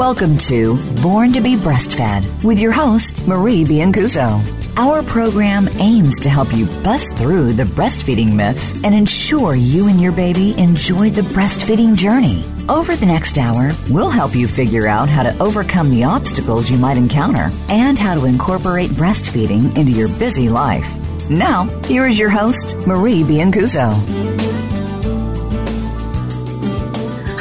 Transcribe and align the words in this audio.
Welcome 0.00 0.38
to 0.38 0.78
Born 1.02 1.30
to 1.34 1.42
be 1.42 1.56
Breastfed 1.56 2.42
with 2.42 2.58
your 2.58 2.72
host, 2.72 3.28
Marie 3.28 3.64
Biancuzzo. 3.64 4.40
Our 4.78 5.02
program 5.02 5.68
aims 5.74 6.18
to 6.20 6.30
help 6.30 6.54
you 6.54 6.64
bust 6.82 7.16
through 7.16 7.52
the 7.52 7.64
breastfeeding 7.64 8.32
myths 8.32 8.82
and 8.82 8.94
ensure 8.94 9.54
you 9.54 9.88
and 9.88 10.00
your 10.00 10.12
baby 10.12 10.58
enjoy 10.58 11.10
the 11.10 11.20
breastfeeding 11.20 11.98
journey. 11.98 12.42
Over 12.66 12.96
the 12.96 13.04
next 13.04 13.36
hour, 13.36 13.72
we'll 13.90 14.08
help 14.08 14.34
you 14.34 14.48
figure 14.48 14.86
out 14.86 15.10
how 15.10 15.22
to 15.22 15.38
overcome 15.38 15.90
the 15.90 16.04
obstacles 16.04 16.70
you 16.70 16.78
might 16.78 16.96
encounter 16.96 17.50
and 17.68 17.98
how 17.98 18.14
to 18.14 18.24
incorporate 18.24 18.92
breastfeeding 18.92 19.76
into 19.76 19.92
your 19.92 20.08
busy 20.18 20.48
life. 20.48 20.88
Now, 21.28 21.64
here 21.84 22.06
is 22.06 22.18
your 22.18 22.30
host, 22.30 22.74
Marie 22.86 23.22
Biancuzzo. 23.22 24.29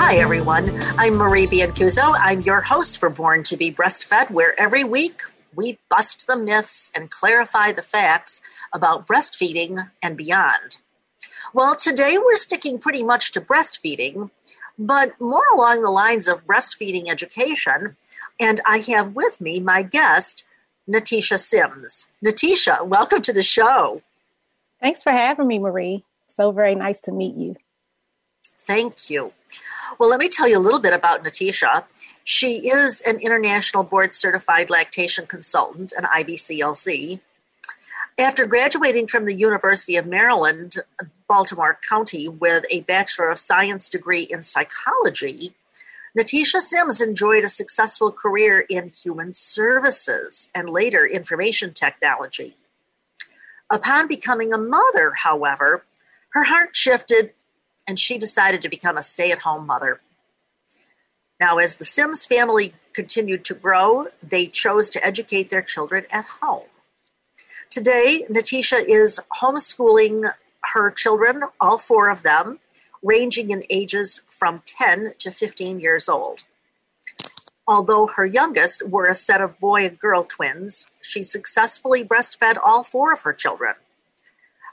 Hi, 0.09 0.15
everyone. 0.15 0.71
I'm 0.97 1.17
Marie 1.17 1.45
Biancuzzo. 1.45 2.15
I'm 2.17 2.41
your 2.41 2.61
host 2.61 2.97
for 2.97 3.11
Born 3.11 3.43
to 3.43 3.55
be 3.55 3.71
Breastfed, 3.71 4.31
where 4.31 4.59
every 4.59 4.83
week 4.83 5.21
we 5.53 5.77
bust 5.87 6.25
the 6.25 6.35
myths 6.35 6.91
and 6.95 7.11
clarify 7.11 7.73
the 7.73 7.83
facts 7.83 8.41
about 8.73 9.05
breastfeeding 9.05 9.91
and 10.01 10.17
beyond. 10.17 10.77
Well, 11.53 11.75
today 11.75 12.17
we're 12.17 12.37
sticking 12.37 12.79
pretty 12.79 13.03
much 13.03 13.31
to 13.33 13.39
breastfeeding, 13.39 14.31
but 14.79 15.13
more 15.21 15.45
along 15.53 15.83
the 15.83 15.91
lines 15.91 16.27
of 16.27 16.43
breastfeeding 16.47 17.07
education. 17.07 17.95
And 18.39 18.61
I 18.65 18.79
have 18.79 19.13
with 19.13 19.39
me 19.39 19.59
my 19.59 19.83
guest, 19.83 20.43
Natisha 20.91 21.37
Simms. 21.37 22.07
Natisha, 22.25 22.83
welcome 22.83 23.21
to 23.21 23.31
the 23.31 23.43
show. 23.43 24.01
Thanks 24.81 25.03
for 25.03 25.11
having 25.11 25.45
me, 25.45 25.59
Marie. 25.59 26.03
So 26.25 26.51
very 26.51 26.73
nice 26.73 26.99
to 27.01 27.11
meet 27.11 27.35
you. 27.35 27.57
Thank 28.69 29.09
you. 29.09 29.33
Well, 29.97 30.09
let 30.09 30.19
me 30.19 30.29
tell 30.29 30.47
you 30.47 30.57
a 30.57 30.59
little 30.59 30.79
bit 30.79 30.93
about 30.93 31.23
Natisha. 31.23 31.85
She 32.23 32.69
is 32.69 33.01
an 33.01 33.19
international 33.19 33.83
board 33.83 34.13
certified 34.13 34.69
lactation 34.69 35.25
consultant, 35.25 35.93
an 35.97 36.03
IBCLC. 36.03 37.19
After 38.17 38.45
graduating 38.45 39.07
from 39.07 39.25
the 39.25 39.33
University 39.33 39.95
of 39.95 40.05
Maryland, 40.05 40.75
Baltimore 41.27 41.79
County, 41.87 42.27
with 42.27 42.65
a 42.69 42.81
Bachelor 42.81 43.29
of 43.29 43.39
Science 43.39 43.87
degree 43.87 44.23
in 44.23 44.43
psychology, 44.43 45.55
Natisha 46.17 46.59
Simms 46.59 47.01
enjoyed 47.01 47.43
a 47.43 47.49
successful 47.49 48.11
career 48.11 48.59
in 48.69 48.89
human 48.89 49.33
services 49.33 50.49
and 50.53 50.69
later 50.69 51.07
information 51.07 51.73
technology. 51.73 52.57
Upon 53.69 54.07
becoming 54.07 54.51
a 54.51 54.57
mother, 54.57 55.13
however, 55.23 55.85
her 56.31 56.43
heart 56.43 56.75
shifted 56.75 57.33
and 57.89 57.99
she 57.99 58.19
decided 58.19 58.61
to 58.61 58.69
become 58.69 58.97
a 58.97 59.03
stay 59.03 59.31
at 59.31 59.41
home 59.41 59.65
mother. 59.65 59.99
Now, 61.39 61.57
as 61.57 61.77
the 61.77 61.83
Simms 61.83 62.23
family 62.23 62.75
continued 62.93 63.43
to 63.45 63.55
grow, 63.55 64.09
they 64.21 64.45
chose 64.45 64.91
to 64.91 65.03
educate 65.03 65.49
their 65.49 65.63
children 65.63 66.05
at 66.11 66.25
home. 66.39 66.67
Today, 67.71 68.27
Natisha 68.29 68.85
is 68.87 69.19
homeschooling 69.41 70.31
her 70.75 70.91
children, 70.91 71.41
all 71.59 71.79
four 71.79 72.11
of 72.11 72.21
them, 72.21 72.59
ranging 73.01 73.49
in 73.49 73.63
ages 73.71 74.21
from 74.29 74.61
10 74.65 75.15
to 75.17 75.31
15 75.31 75.79
years 75.79 76.07
old. 76.07 76.43
Although 77.67 78.05
her 78.15 78.25
youngest 78.25 78.87
were 78.87 79.07
a 79.07 79.15
set 79.15 79.41
of 79.41 79.59
boy 79.59 79.85
and 79.85 79.97
girl 79.97 80.25
twins, 80.25 80.85
she 81.01 81.23
successfully 81.23 82.03
breastfed 82.03 82.57
all 82.63 82.83
four 82.83 83.11
of 83.11 83.21
her 83.21 83.33
children. 83.33 83.73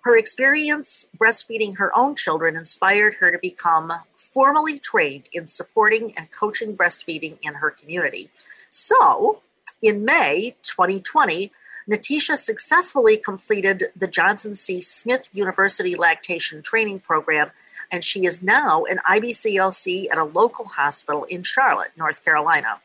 Her 0.06 0.16
experience 0.16 1.10
breastfeeding 1.18 1.78
her 1.78 1.90
own 1.98 2.14
children 2.14 2.54
inspired 2.54 3.14
her 3.14 3.32
to 3.32 3.40
become 3.42 3.92
formally 4.16 4.78
trained 4.78 5.28
in 5.32 5.48
supporting 5.48 6.16
and 6.16 6.30
coaching 6.30 6.76
breastfeeding 6.76 7.38
in 7.42 7.54
her 7.54 7.72
community. 7.72 8.30
So, 8.70 9.42
in 9.82 10.04
May 10.04 10.54
2020, 10.62 11.50
Natisha 11.90 12.36
successfully 12.36 13.16
completed 13.16 13.86
the 13.96 14.06
Johnson 14.06 14.54
C. 14.54 14.80
Smith 14.80 15.28
University 15.32 15.96
Lactation 15.96 16.62
Training 16.62 17.00
Program, 17.00 17.50
and 17.90 18.04
she 18.04 18.26
is 18.26 18.44
now 18.44 18.84
an 18.84 19.00
IBCLC 19.10 20.08
at 20.08 20.18
a 20.18 20.24
local 20.24 20.66
hospital 20.66 21.24
in 21.24 21.42
Charlotte, 21.42 21.90
North 21.96 22.24
Carolina. 22.24 22.80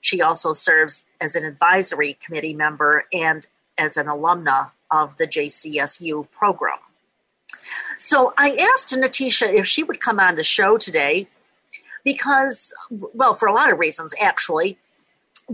She 0.00 0.22
also 0.22 0.52
serves 0.52 1.04
as 1.20 1.34
an 1.34 1.44
advisory 1.44 2.16
committee 2.24 2.54
member 2.54 3.06
and 3.12 3.48
as 3.76 3.96
an 3.96 4.06
alumna 4.06 4.70
of 4.90 5.16
the 5.16 5.26
JCSU 5.26 6.30
program. 6.30 6.78
So 7.98 8.32
I 8.36 8.56
asked 8.74 8.94
Natisha 8.94 9.52
if 9.52 9.66
she 9.66 9.82
would 9.82 10.00
come 10.00 10.18
on 10.18 10.34
the 10.34 10.44
show 10.44 10.78
today 10.78 11.28
because, 12.04 12.72
well, 12.90 13.34
for 13.34 13.46
a 13.46 13.52
lot 13.52 13.72
of 13.72 13.78
reasons, 13.78 14.14
actually, 14.20 14.78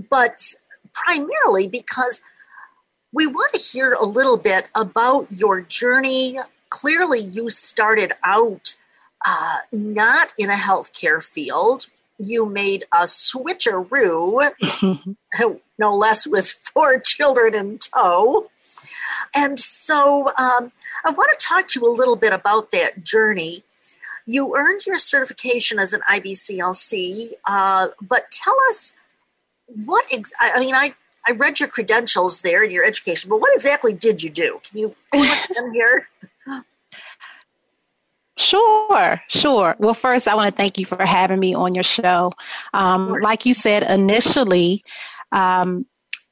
but 0.09 0.55
primarily 0.93 1.67
because 1.67 2.23
we 3.13 3.27
want 3.27 3.53
to 3.55 3.59
hear 3.59 3.93
a 3.93 4.05
little 4.05 4.37
bit 4.37 4.69
about 4.75 5.31
your 5.31 5.61
journey. 5.61 6.39
Clearly, 6.69 7.21
you 7.21 7.49
started 7.49 8.13
out 8.23 8.75
uh, 9.27 9.59
not 9.73 10.35
in 10.37 10.51
a 10.51 10.55
healthcare 10.55 11.23
field. 11.23 11.87
You 12.19 12.47
made 12.47 12.85
a 12.93 13.05
switcheroo, 13.05 14.53
no 15.79 15.97
less 15.97 16.27
with 16.27 16.59
four 16.73 16.99
children 16.99 17.55
in 17.55 17.79
tow. 17.79 18.51
And 19.37 19.61
so 19.61 20.29
um, 20.39 20.73
I 21.05 21.11
want 21.11 21.39
to 21.39 21.47
talk 21.47 21.69
to 21.69 21.81
you 21.81 21.87
a 21.87 21.93
little 21.93 22.17
bit 22.17 22.33
about 22.33 22.71
that 22.71 23.05
journey. 23.05 23.63
You 24.25 24.57
earned 24.57 24.87
your 24.87 24.99
certification 24.99 25.79
as 25.79 25.93
an 25.93 26.01
IBCLC, 26.09 27.33
uh, 27.47 27.89
but 28.01 28.31
tell 28.33 28.57
us 28.71 28.95
what, 29.85 30.07
ex- 30.11 30.33
I 30.41 30.59
mean, 30.59 30.75
I, 30.75 30.95
I 31.29 31.33
read 31.33 31.61
your 31.61 31.69
credentials 31.69 32.41
there 32.41 32.63
and 32.63 32.73
your 32.73 32.85
education, 32.85 33.29
but 33.29 33.41
what 33.41 33.55
exactly 33.55 33.93
did 33.93 34.23
you 34.23 34.31
do? 34.31 34.61
Can 34.65 34.79
you 34.79 34.97
put 35.13 35.55
them 35.55 35.73
here? 35.73 36.09
Sure, 38.39 39.23
sure. 39.29 39.77
Well, 39.79 39.95
first, 39.95 40.29
I 40.29 40.35
want 40.35 40.55
to 40.55 40.55
thank 40.55 40.77
you 40.77 40.85
for 40.85 41.03
having 41.07 41.41
me 41.41 41.55
on 41.55 41.75
your 41.75 41.83
show. 41.83 42.33
Um, 42.75 43.19
like 43.23 43.47
you 43.47 43.55
said 43.55 43.83
initially, 43.91 44.85
um, 45.33 45.87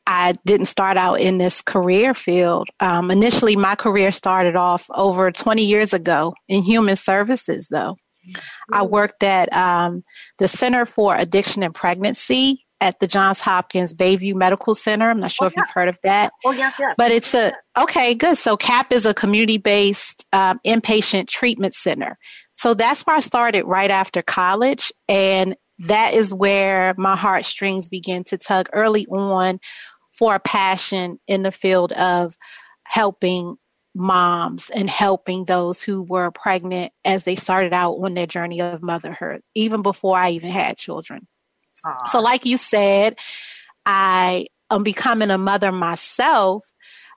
I 0.06 0.34
didn't 0.44 0.66
start 0.66 0.96
out 0.96 1.20
in 1.20 1.38
this 1.38 1.62
career 1.62 2.14
field. 2.14 2.68
Um, 2.80 3.10
initially, 3.10 3.56
my 3.56 3.74
career 3.74 4.12
started 4.12 4.56
off 4.56 4.86
over 4.94 5.30
20 5.30 5.64
years 5.64 5.92
ago 5.94 6.34
in 6.48 6.62
human 6.62 6.96
services, 6.96 7.68
though. 7.70 7.96
Mm-hmm. 8.28 8.74
I 8.74 8.82
worked 8.82 9.22
at 9.22 9.52
um, 9.52 10.04
the 10.38 10.48
Center 10.48 10.86
for 10.86 11.16
Addiction 11.16 11.62
and 11.62 11.74
Pregnancy 11.74 12.64
at 12.80 13.00
the 13.00 13.06
Johns 13.06 13.40
Hopkins 13.40 13.94
Bayview 13.94 14.34
Medical 14.34 14.74
Center. 14.74 15.08
I'm 15.08 15.20
not 15.20 15.30
sure 15.30 15.46
oh, 15.46 15.48
if 15.48 15.54
yeah. 15.56 15.62
you've 15.62 15.70
heard 15.70 15.88
of 15.88 15.98
that. 16.02 16.32
Oh, 16.44 16.52
yes, 16.52 16.74
yes. 16.78 16.94
But 16.98 17.12
it's 17.12 17.34
a, 17.34 17.52
okay, 17.78 18.14
good. 18.14 18.36
So 18.36 18.56
CAP 18.56 18.92
is 18.92 19.06
a 19.06 19.14
community 19.14 19.58
based 19.58 20.26
um, 20.32 20.60
inpatient 20.66 21.28
treatment 21.28 21.74
center. 21.74 22.18
So 22.54 22.74
that's 22.74 23.02
where 23.02 23.16
I 23.16 23.20
started 23.20 23.64
right 23.64 23.90
after 23.90 24.22
college. 24.22 24.92
And 25.08 25.56
that 25.80 26.14
is 26.14 26.34
where 26.34 26.94
my 26.96 27.16
heartstrings 27.16 27.88
began 27.88 28.22
to 28.24 28.38
tug 28.38 28.68
early 28.72 29.06
on 29.06 29.60
for 30.16 30.34
a 30.34 30.40
passion 30.40 31.18
in 31.26 31.42
the 31.42 31.52
field 31.52 31.92
of 31.92 32.36
helping 32.84 33.56
moms 33.94 34.70
and 34.70 34.90
helping 34.90 35.44
those 35.44 35.82
who 35.82 36.02
were 36.02 36.30
pregnant 36.30 36.92
as 37.04 37.24
they 37.24 37.36
started 37.36 37.72
out 37.72 37.94
on 37.94 38.14
their 38.14 38.26
journey 38.26 38.60
of 38.60 38.82
motherhood, 38.82 39.40
even 39.54 39.82
before 39.82 40.18
I 40.18 40.30
even 40.30 40.50
had 40.50 40.76
children. 40.76 41.26
Aww. 41.84 42.08
So, 42.08 42.20
like 42.20 42.44
you 42.44 42.56
said, 42.56 43.18
I 43.86 44.46
am 44.70 44.82
becoming 44.82 45.30
a 45.30 45.38
mother 45.38 45.72
myself. 45.72 46.64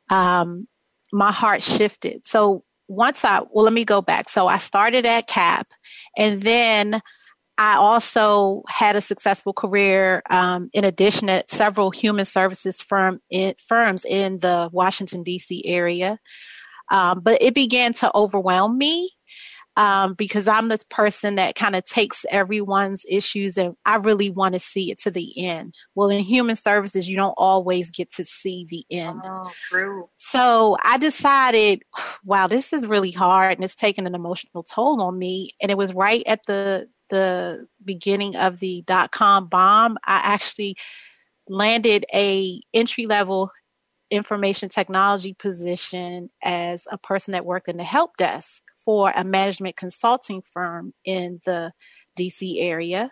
Um, 0.10 0.68
my 1.12 1.32
heart 1.32 1.64
shifted. 1.64 2.28
So 2.28 2.64
once 2.88 3.24
I, 3.24 3.42
well, 3.52 3.64
let 3.64 3.74
me 3.74 3.86
go 3.86 4.02
back. 4.02 4.30
So 4.30 4.48
I 4.48 4.58
started 4.58 5.06
at 5.06 5.28
CAP 5.28 5.68
and 6.18 6.42
then 6.42 7.02
I 7.58 7.76
also 7.76 8.64
had 8.68 8.96
a 8.96 9.02
successful 9.02 9.54
career 9.54 10.22
um, 10.30 10.70
in 10.74 10.84
addition 10.84 11.30
at 11.30 11.50
several 11.50 11.90
human 11.90 12.26
services 12.26 12.82
firm 12.82 13.20
in, 13.30 13.56
firms 13.58 14.06
in 14.06 14.38
the 14.40 14.70
Washington, 14.72 15.24
D.C. 15.24 15.66
area. 15.66 16.20
Um, 16.90 17.20
but 17.22 17.42
it 17.42 17.54
began 17.54 17.94
to 17.96 18.16
overwhelm 18.16 18.78
me 18.78 19.12
um, 19.78 20.16
because 20.16 20.48
I'm 20.48 20.70
the 20.70 20.80
person 20.90 21.36
that 21.36 21.56
kind 21.56 21.76
of 21.76 21.86
takes 21.86 22.26
everyone's 22.32 23.06
issues 23.08 23.58
and 23.58 23.76
I 23.86 23.98
really 23.98 24.32
want 24.32 24.54
to 24.54 24.60
see 24.60 24.92
it 24.92 25.00
to 25.02 25.12
the 25.12 25.38
end. 25.38 25.76
Well, 25.94 26.10
in 26.10 26.24
human 26.24 26.56
services, 26.56 27.08
you 27.08 27.16
don't 27.16 27.36
always 27.38 27.92
get 27.92 28.12
to 28.14 28.24
see 28.24 28.66
the 28.68 28.86
end. 28.90 29.22
Oh, 29.24 29.52
true. 29.70 30.10
So 30.18 30.78
I 30.84 30.98
decided, 30.98 31.84
wow, 32.24 32.48
this 32.48 32.74
is 32.74 32.88
really 32.88 33.12
hard 33.12 33.58
and 33.58 33.64
it's 33.64 33.76
taken 33.76 34.08
an 34.08 34.16
emotional 34.16 34.64
toll 34.64 35.02
on 35.02 35.18
me. 35.18 35.52
And 35.62 35.70
it 35.72 35.78
was 35.78 35.94
right 35.94 36.24
at 36.26 36.46
the 36.48 36.90
the 37.10 37.68
beginning 37.84 38.36
of 38.36 38.60
the 38.60 38.84
dot 38.88 39.12
com 39.12 39.48
bomb, 39.48 39.98
I 40.06 40.18
actually 40.18 40.78
landed 41.50 42.06
a 42.14 42.62
entry 42.74 43.06
level 43.06 43.52
information 44.12 44.70
technology 44.70 45.34
position 45.34 46.30
as 46.44 46.88
a 46.92 46.98
person 46.98 47.34
that 47.34 47.46
worked 47.46 47.68
in 47.68 47.78
the 47.78 47.84
help 47.84 48.16
desk 48.18 48.64
for 48.78 49.12
a 49.16 49.24
management 49.24 49.76
consulting 49.76 50.42
firm 50.42 50.94
in 51.04 51.40
the 51.46 51.74
DC 52.18 52.62
area. 52.62 53.12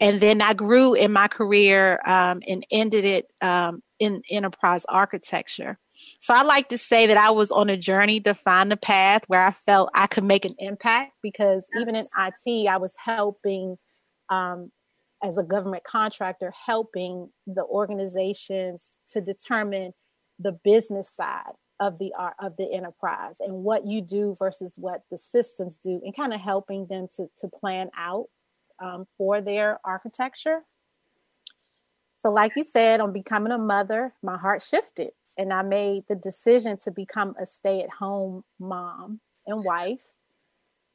and 0.00 0.20
then 0.20 0.40
I 0.42 0.54
grew 0.54 0.94
in 0.94 1.12
my 1.12 1.28
career 1.28 2.00
um, 2.06 2.42
and 2.48 2.66
ended 2.70 3.04
it 3.04 3.26
um, 3.42 3.82
in 3.98 4.22
enterprise 4.30 4.84
architecture. 4.88 5.78
So 6.20 6.34
I 6.34 6.42
like 6.42 6.68
to 6.68 6.76
say 6.76 7.06
that 7.06 7.16
I 7.16 7.30
was 7.30 7.50
on 7.50 7.70
a 7.70 7.78
journey 7.78 8.20
to 8.20 8.34
find 8.34 8.70
the 8.70 8.76
path 8.76 9.24
where 9.26 9.42
I 9.42 9.52
felt 9.52 9.88
I 9.94 10.06
could 10.06 10.22
make 10.22 10.44
an 10.44 10.52
impact 10.58 11.12
because 11.22 11.66
yes. 11.72 11.80
even 11.80 11.96
in 11.96 12.04
IT, 12.18 12.68
I 12.68 12.76
was 12.76 12.94
helping 13.02 13.78
um, 14.28 14.70
as 15.24 15.38
a 15.38 15.42
government 15.42 15.82
contractor, 15.84 16.52
helping 16.66 17.30
the 17.46 17.64
organizations 17.64 18.90
to 19.12 19.22
determine 19.22 19.94
the 20.38 20.52
business 20.52 21.10
side 21.10 21.54
of 21.80 21.98
the 21.98 22.12
art 22.18 22.34
of 22.38 22.54
the 22.58 22.70
enterprise 22.70 23.36
and 23.40 23.54
what 23.64 23.86
you 23.86 24.02
do 24.02 24.36
versus 24.38 24.74
what 24.76 25.00
the 25.10 25.16
systems 25.16 25.78
do, 25.82 26.02
and 26.04 26.14
kind 26.14 26.34
of 26.34 26.40
helping 26.40 26.86
them 26.86 27.08
to 27.16 27.30
to 27.40 27.48
plan 27.48 27.88
out 27.96 28.26
um, 28.78 29.06
for 29.16 29.40
their 29.40 29.80
architecture. 29.86 30.60
So, 32.18 32.30
like 32.30 32.52
you 32.56 32.64
said, 32.64 33.00
on 33.00 33.14
becoming 33.14 33.52
a 33.52 33.58
mother, 33.58 34.12
my 34.22 34.36
heart 34.36 34.60
shifted 34.60 35.12
and 35.36 35.52
I 35.52 35.62
made 35.62 36.04
the 36.08 36.14
decision 36.14 36.76
to 36.84 36.90
become 36.90 37.34
a 37.40 37.46
stay 37.46 37.82
at 37.82 37.90
home 37.90 38.44
mom 38.58 39.20
and 39.46 39.64
wife. 39.64 40.00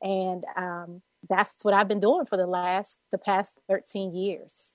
And 0.01 0.43
um, 0.55 1.01
that's 1.29 1.55
what 1.63 1.73
I've 1.73 1.87
been 1.87 1.99
doing 1.99 2.25
for 2.25 2.37
the 2.37 2.47
last, 2.47 2.97
the 3.11 3.17
past 3.17 3.57
13 3.69 4.13
years. 4.13 4.71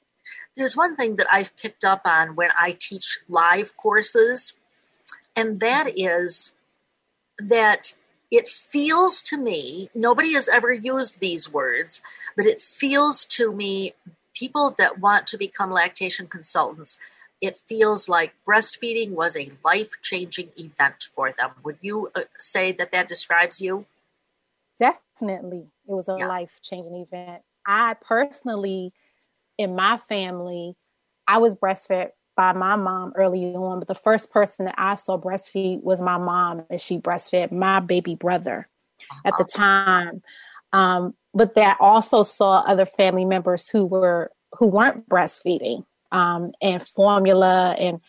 There's 0.57 0.77
one 0.77 0.97
thing 0.97 1.17
that 1.17 1.27
I've 1.31 1.57
picked 1.57 1.85
up 1.85 2.03
on 2.05 2.37
when 2.37 2.51
I 2.59 2.77
teach 2.79 3.19
live 3.29 3.77
courses, 3.77 4.53
and 5.35 5.61
that 5.61 5.93
is 5.97 6.55
that 7.39 7.95
it 8.31 8.47
feels 8.47 9.23
to 9.23 9.37
me, 9.37 9.91
nobody 9.95 10.35
has 10.35 10.49
ever 10.49 10.73
used 10.73 11.21
these 11.21 11.53
words, 11.53 12.03
but 12.37 12.47
it 12.47 12.62
feels 12.62 13.25
to 13.25 13.53
me 13.53 13.95
people 14.35 14.75
that 14.79 15.01
want 15.01 15.27
to 15.29 15.37
become 15.37 15.73
lactation 15.73 16.27
consultants, 16.27 16.99
it 17.40 17.60
feels 17.69 18.08
like 18.08 18.34
breastfeeding 18.46 19.12
was 19.12 19.37
a 19.37 19.50
life 19.64 19.90
changing 20.02 20.50
event 20.56 21.06
for 21.14 21.32
them. 21.32 21.50
Would 21.64 21.78
you 21.81 22.10
uh, 22.14 22.22
say 22.38 22.72
that 22.72 22.92
that 22.92 23.08
describes 23.08 23.60
you? 23.60 23.87
Definitely. 24.78 25.66
It 25.88 25.92
was 25.92 26.08
a 26.08 26.16
yeah. 26.19 26.28
life 26.28 26.50
changing 26.62 26.94
event. 26.94 27.42
I 27.66 27.94
personally, 28.00 28.92
in 29.58 29.75
my 29.75 29.98
family, 29.98 30.76
I 31.26 31.38
was 31.38 31.54
breastfed 31.54 32.10
by 32.37 32.52
my 32.52 32.76
mom 32.76 33.12
early 33.16 33.54
on, 33.54 33.78
but 33.78 33.88
the 33.88 33.94
first 33.94 34.32
person 34.32 34.66
that 34.66 34.75
I 34.78 34.94
saw 34.94 35.19
breastfeed 35.19 35.82
was 35.82 36.00
my 36.00 36.19
mom, 36.19 36.64
and 36.70 36.81
she 36.81 36.98
breastfed 36.98 37.52
my 37.52 37.81
baby 37.81 38.14
brother 38.14 38.69
at 39.25 39.34
the 39.38 39.44
time. 39.44 40.22
Um, 40.72 41.14
but 41.34 41.54
that 41.54 41.76
also 41.81 42.22
saw 42.22 42.60
other 42.60 42.87
family 42.87 43.25
members 43.25 43.69
who 43.69 43.87
were 43.87 44.32
who 44.58 44.66
weren't 44.66 45.08
breastfeeding 45.08 45.84
um, 46.12 46.53
and 46.61 46.83
formula 46.83 47.77
and 47.79 48.01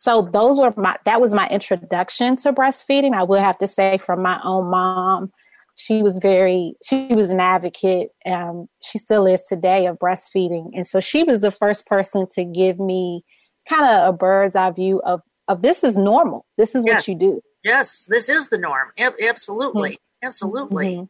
so 0.00 0.22
those 0.32 0.58
were 0.58 0.72
my 0.78 0.96
that 1.04 1.20
was 1.20 1.34
my 1.34 1.46
introduction 1.48 2.34
to 2.36 2.54
breastfeeding. 2.54 3.12
I 3.12 3.22
would 3.22 3.40
have 3.40 3.58
to 3.58 3.66
say 3.66 3.98
from 3.98 4.22
my 4.22 4.40
own 4.42 4.70
mom 4.70 5.30
she 5.76 6.02
was 6.02 6.16
very 6.16 6.72
she 6.82 7.08
was 7.08 7.28
an 7.28 7.38
advocate 7.38 8.08
um, 8.24 8.66
she 8.82 8.96
still 8.96 9.26
is 9.26 9.42
today 9.42 9.84
of 9.84 9.98
breastfeeding. 9.98 10.70
And 10.74 10.88
so 10.88 11.00
she 11.00 11.22
was 11.22 11.42
the 11.42 11.50
first 11.50 11.84
person 11.84 12.26
to 12.32 12.44
give 12.44 12.80
me 12.80 13.26
kind 13.68 13.84
of 13.84 14.14
a 14.14 14.16
bird's 14.16 14.56
eye 14.56 14.70
view 14.70 15.02
of 15.04 15.20
of 15.48 15.60
this 15.60 15.84
is 15.84 15.98
normal. 15.98 16.46
This 16.56 16.74
is 16.74 16.84
yes. 16.86 16.94
what 16.94 17.08
you 17.08 17.18
do. 17.18 17.42
Yes 17.62 18.06
this 18.08 18.30
is 18.30 18.48
the 18.48 18.56
norm. 18.56 18.92
Absolutely. 18.98 19.90
Mm-hmm. 19.90 20.26
absolutely. 20.26 20.86
Mm-hmm. 20.96 21.04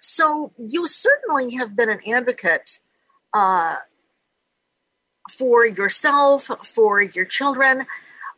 so 0.00 0.54
you 0.56 0.86
certainly 0.86 1.54
have 1.56 1.76
been 1.76 1.90
an 1.90 2.00
advocate 2.10 2.80
uh, 3.34 3.76
for 5.32 5.66
yourself 5.66 6.50
for 6.64 7.02
your 7.02 7.24
children 7.24 7.86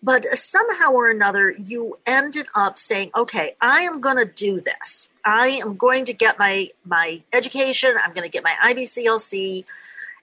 but 0.02 0.24
somehow 0.26 0.90
or 0.90 1.08
another 1.08 1.54
you 1.58 1.98
ended 2.06 2.46
up 2.54 2.78
saying 2.78 3.10
okay 3.16 3.56
i 3.60 3.80
am 3.80 4.00
going 4.00 4.18
to 4.18 4.24
do 4.24 4.60
this. 4.60 5.08
I 5.26 5.48
am 5.48 5.76
going 5.76 6.04
to 6.04 6.12
get 6.12 6.38
my 6.38 6.68
my 6.84 7.22
education. 7.32 7.96
I'm 8.02 8.12
going 8.12 8.24
to 8.24 8.30
get 8.30 8.44
my 8.44 8.54
ibclc 8.62 9.64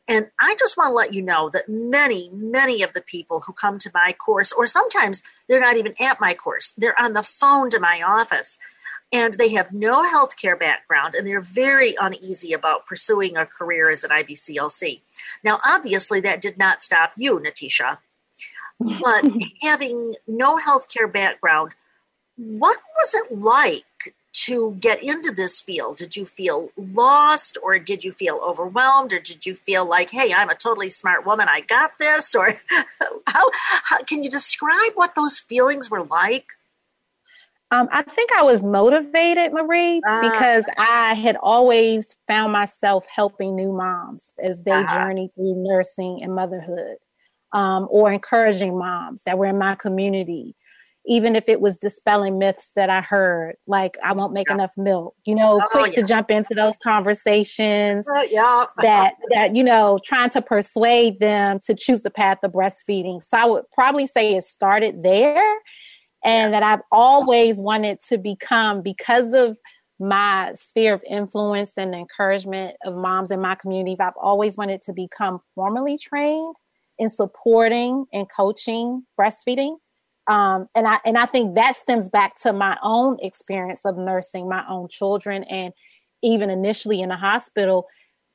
and 0.07 0.27
i 0.39 0.55
just 0.59 0.77
want 0.77 0.89
to 0.89 0.93
let 0.93 1.13
you 1.13 1.21
know 1.21 1.49
that 1.49 1.69
many 1.69 2.29
many 2.33 2.81
of 2.81 2.93
the 2.93 3.01
people 3.01 3.41
who 3.41 3.53
come 3.53 3.77
to 3.79 3.91
my 3.93 4.13
course 4.13 4.51
or 4.51 4.65
sometimes 4.65 5.23
they're 5.47 5.59
not 5.59 5.77
even 5.77 5.93
at 5.99 6.19
my 6.19 6.33
course 6.33 6.71
they're 6.71 6.99
on 6.99 7.13
the 7.13 7.23
phone 7.23 7.69
to 7.69 7.79
my 7.79 8.01
office 8.01 8.57
and 9.11 9.33
they 9.33 9.49
have 9.49 9.73
no 9.73 10.03
healthcare 10.03 10.57
background 10.57 11.15
and 11.15 11.27
they're 11.27 11.41
very 11.41 11.95
uneasy 11.99 12.53
about 12.53 12.85
pursuing 12.85 13.35
a 13.35 13.45
career 13.45 13.89
as 13.89 14.03
an 14.03 14.11
IBCLC. 14.11 15.01
Now, 15.43 15.59
obviously, 15.65 16.21
that 16.21 16.41
did 16.41 16.57
not 16.57 16.81
stop 16.81 17.13
you, 17.17 17.39
Natisha, 17.39 17.97
but 18.79 19.25
having 19.61 20.15
no 20.27 20.57
healthcare 20.57 21.11
background, 21.11 21.75
what 22.37 22.79
was 22.97 23.13
it 23.13 23.37
like 23.37 24.15
to 24.33 24.77
get 24.79 25.03
into 25.03 25.31
this 25.31 25.61
field? 25.61 25.97
Did 25.97 26.15
you 26.15 26.25
feel 26.25 26.71
lost 26.77 27.57
or 27.61 27.77
did 27.77 28.03
you 28.03 28.11
feel 28.11 28.39
overwhelmed 28.43 29.11
or 29.13 29.19
did 29.19 29.45
you 29.45 29.55
feel 29.55 29.85
like, 29.85 30.11
hey, 30.11 30.33
I'm 30.33 30.49
a 30.49 30.55
totally 30.55 30.89
smart 30.89 31.25
woman, 31.25 31.47
I 31.49 31.61
got 31.61 31.99
this? 31.99 32.33
Or 32.33 32.59
how, 33.27 33.51
how 33.83 34.01
can 34.03 34.23
you 34.23 34.29
describe 34.29 34.93
what 34.95 35.15
those 35.15 35.39
feelings 35.39 35.91
were 35.91 36.03
like? 36.03 36.45
Um, 37.71 37.87
I 37.91 38.01
think 38.01 38.31
I 38.33 38.43
was 38.43 38.63
motivated, 38.63 39.53
Marie, 39.53 40.01
uh, 40.05 40.21
because 40.21 40.65
I 40.77 41.13
had 41.13 41.37
always 41.37 42.17
found 42.27 42.51
myself 42.51 43.05
helping 43.13 43.55
new 43.55 43.71
moms 43.71 44.31
as 44.43 44.61
they 44.63 44.71
uh, 44.71 44.97
journey 44.97 45.31
through 45.35 45.55
nursing 45.55 46.19
and 46.21 46.35
motherhood, 46.35 46.97
um, 47.53 47.87
or 47.89 48.11
encouraging 48.11 48.77
moms 48.77 49.23
that 49.23 49.37
were 49.37 49.45
in 49.45 49.57
my 49.57 49.75
community, 49.75 50.53
even 51.05 51.33
if 51.33 51.47
it 51.47 51.61
was 51.61 51.77
dispelling 51.77 52.37
myths 52.37 52.73
that 52.75 52.89
I 52.89 52.99
heard, 52.99 53.55
like 53.67 53.97
I 54.03 54.11
won't 54.11 54.33
make 54.33 54.49
yeah. 54.49 54.55
enough 54.55 54.73
milk. 54.75 55.15
You 55.23 55.35
know, 55.35 55.61
oh, 55.63 55.67
quick 55.69 55.95
yeah. 55.95 56.01
to 56.01 56.07
jump 56.07 56.29
into 56.29 56.53
those 56.53 56.75
conversations. 56.83 58.05
Uh, 58.05 58.23
yeah. 58.29 58.65
that 58.79 59.13
that 59.33 59.55
you 59.55 59.63
know, 59.63 59.97
trying 60.03 60.29
to 60.31 60.41
persuade 60.41 61.21
them 61.21 61.59
to 61.67 61.73
choose 61.73 62.01
the 62.01 62.11
path 62.11 62.39
of 62.43 62.51
breastfeeding. 62.51 63.23
So 63.23 63.37
I 63.37 63.45
would 63.45 63.63
probably 63.71 64.07
say 64.07 64.35
it 64.35 64.43
started 64.43 65.03
there 65.03 65.59
and 66.23 66.53
that 66.53 66.63
I've 66.63 66.81
always 66.91 67.59
wanted 67.59 67.99
to 68.09 68.17
become 68.17 68.81
because 68.81 69.33
of 69.33 69.57
my 69.99 70.51
sphere 70.55 70.95
of 70.95 71.03
influence 71.07 71.77
and 71.77 71.93
encouragement 71.93 72.75
of 72.85 72.95
moms 72.95 73.31
in 73.31 73.39
my 73.39 73.55
community. 73.55 73.95
I've 73.99 74.13
always 74.19 74.57
wanted 74.57 74.81
to 74.83 74.93
become 74.93 75.39
formally 75.53 75.97
trained 75.97 76.55
in 76.97 77.09
supporting 77.09 78.05
and 78.11 78.27
coaching 78.29 79.03
breastfeeding. 79.19 79.77
Um, 80.27 80.67
and 80.75 80.87
I 80.87 80.99
and 81.05 81.17
I 81.17 81.25
think 81.25 81.55
that 81.55 81.75
stems 81.75 82.09
back 82.09 82.35
to 82.41 82.53
my 82.53 82.77
own 82.83 83.17
experience 83.21 83.85
of 83.85 83.97
nursing 83.97 84.49
my 84.49 84.63
own 84.67 84.87
children 84.89 85.43
and 85.45 85.73
even 86.23 86.49
initially 86.49 87.01
in 87.01 87.09
the 87.09 87.15
hospital, 87.15 87.87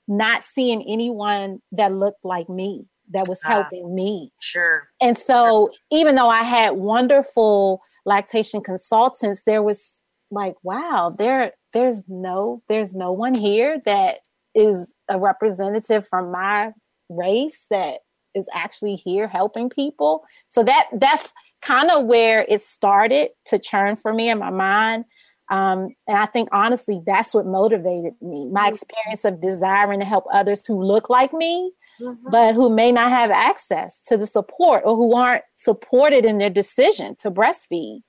not 0.08 0.44
seeing 0.44 0.84
anyone 0.88 1.60
that 1.72 1.92
looked 1.92 2.24
like 2.24 2.48
me 2.48 2.86
that 3.10 3.28
was 3.28 3.40
ah, 3.44 3.48
helping 3.48 3.94
me. 3.94 4.32
Sure. 4.40 4.88
And 5.00 5.16
so 5.16 5.70
sure. 5.70 5.70
even 5.90 6.14
though 6.14 6.28
I 6.28 6.42
had 6.42 6.70
wonderful 6.70 7.80
lactation 8.04 8.60
consultants, 8.60 9.42
there 9.46 9.62
was 9.62 9.92
like, 10.30 10.56
wow, 10.62 11.14
there 11.16 11.52
there's 11.72 12.02
no 12.08 12.62
there's 12.68 12.94
no 12.94 13.12
one 13.12 13.34
here 13.34 13.80
that 13.84 14.18
is 14.54 14.92
a 15.08 15.18
representative 15.18 16.06
from 16.08 16.32
my 16.32 16.72
race 17.08 17.66
that 17.70 18.00
is 18.34 18.46
actually 18.52 18.96
here 18.96 19.28
helping 19.28 19.70
people. 19.70 20.24
So 20.48 20.62
that 20.64 20.86
that's 20.92 21.32
kind 21.62 21.90
of 21.90 22.06
where 22.06 22.44
it 22.48 22.62
started 22.62 23.30
to 23.46 23.58
churn 23.58 23.96
for 23.96 24.12
me 24.12 24.28
in 24.30 24.38
my 24.38 24.50
mind. 24.50 25.04
Um, 25.48 25.94
and 26.08 26.18
I 26.18 26.26
think 26.26 26.48
honestly, 26.52 27.00
that's 27.06 27.32
what 27.32 27.46
motivated 27.46 28.14
me. 28.20 28.46
My 28.46 28.62
mm-hmm. 28.62 28.74
experience 28.74 29.24
of 29.24 29.40
desiring 29.40 30.00
to 30.00 30.06
help 30.06 30.24
others 30.32 30.66
who 30.66 30.82
look 30.82 31.08
like 31.08 31.32
me, 31.32 31.72
mm-hmm. 32.00 32.30
but 32.30 32.54
who 32.54 32.68
may 32.68 32.92
not 32.92 33.10
have 33.10 33.30
access 33.30 34.00
to 34.06 34.16
the 34.16 34.26
support 34.26 34.82
or 34.84 34.96
who 34.96 35.14
aren't 35.14 35.44
supported 35.56 36.24
in 36.24 36.38
their 36.38 36.50
decision 36.50 37.16
to 37.20 37.30
breastfeed. 37.30 38.00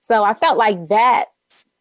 So 0.00 0.24
I 0.24 0.34
felt 0.34 0.58
like 0.58 0.88
that 0.88 1.26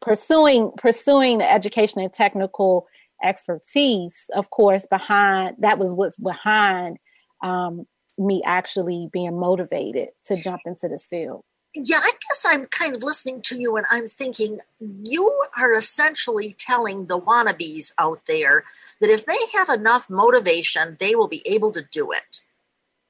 pursuing 0.01 0.71
pursuing 0.77 1.37
the 1.37 1.51
education 1.51 2.01
and 2.01 2.13
technical 2.13 2.87
expertise, 3.23 4.29
of 4.35 4.49
course, 4.49 4.85
behind 4.85 5.55
that 5.59 5.79
was 5.79 5.93
what's 5.93 6.17
behind 6.17 6.97
um, 7.41 7.85
me 8.17 8.41
actually 8.45 9.09
being 9.11 9.39
motivated 9.39 10.09
to 10.25 10.35
jump 10.35 10.61
into 10.65 10.87
this 10.87 11.05
field 11.05 11.43
yeah, 11.75 11.99
I 12.01 12.11
guess 12.11 12.45
I'm 12.47 12.65
kind 12.67 12.95
of 12.95 13.03
listening 13.03 13.41
to 13.43 13.59
you 13.59 13.77
and 13.77 13.85
I'm 13.89 14.07
thinking 14.07 14.59
you 14.79 15.43
are 15.57 15.73
essentially 15.73 16.55
telling 16.59 17.07
the 17.07 17.19
wannabes 17.19 17.91
out 17.97 18.21
there 18.27 18.65
that 19.01 19.09
if 19.09 19.25
they 19.25 19.37
have 19.53 19.69
enough 19.69 20.09
motivation, 20.09 20.97
they 20.99 21.15
will 21.15 21.27
be 21.27 21.41
able 21.45 21.71
to 21.71 21.81
do 21.91 22.11
it. 22.11 22.41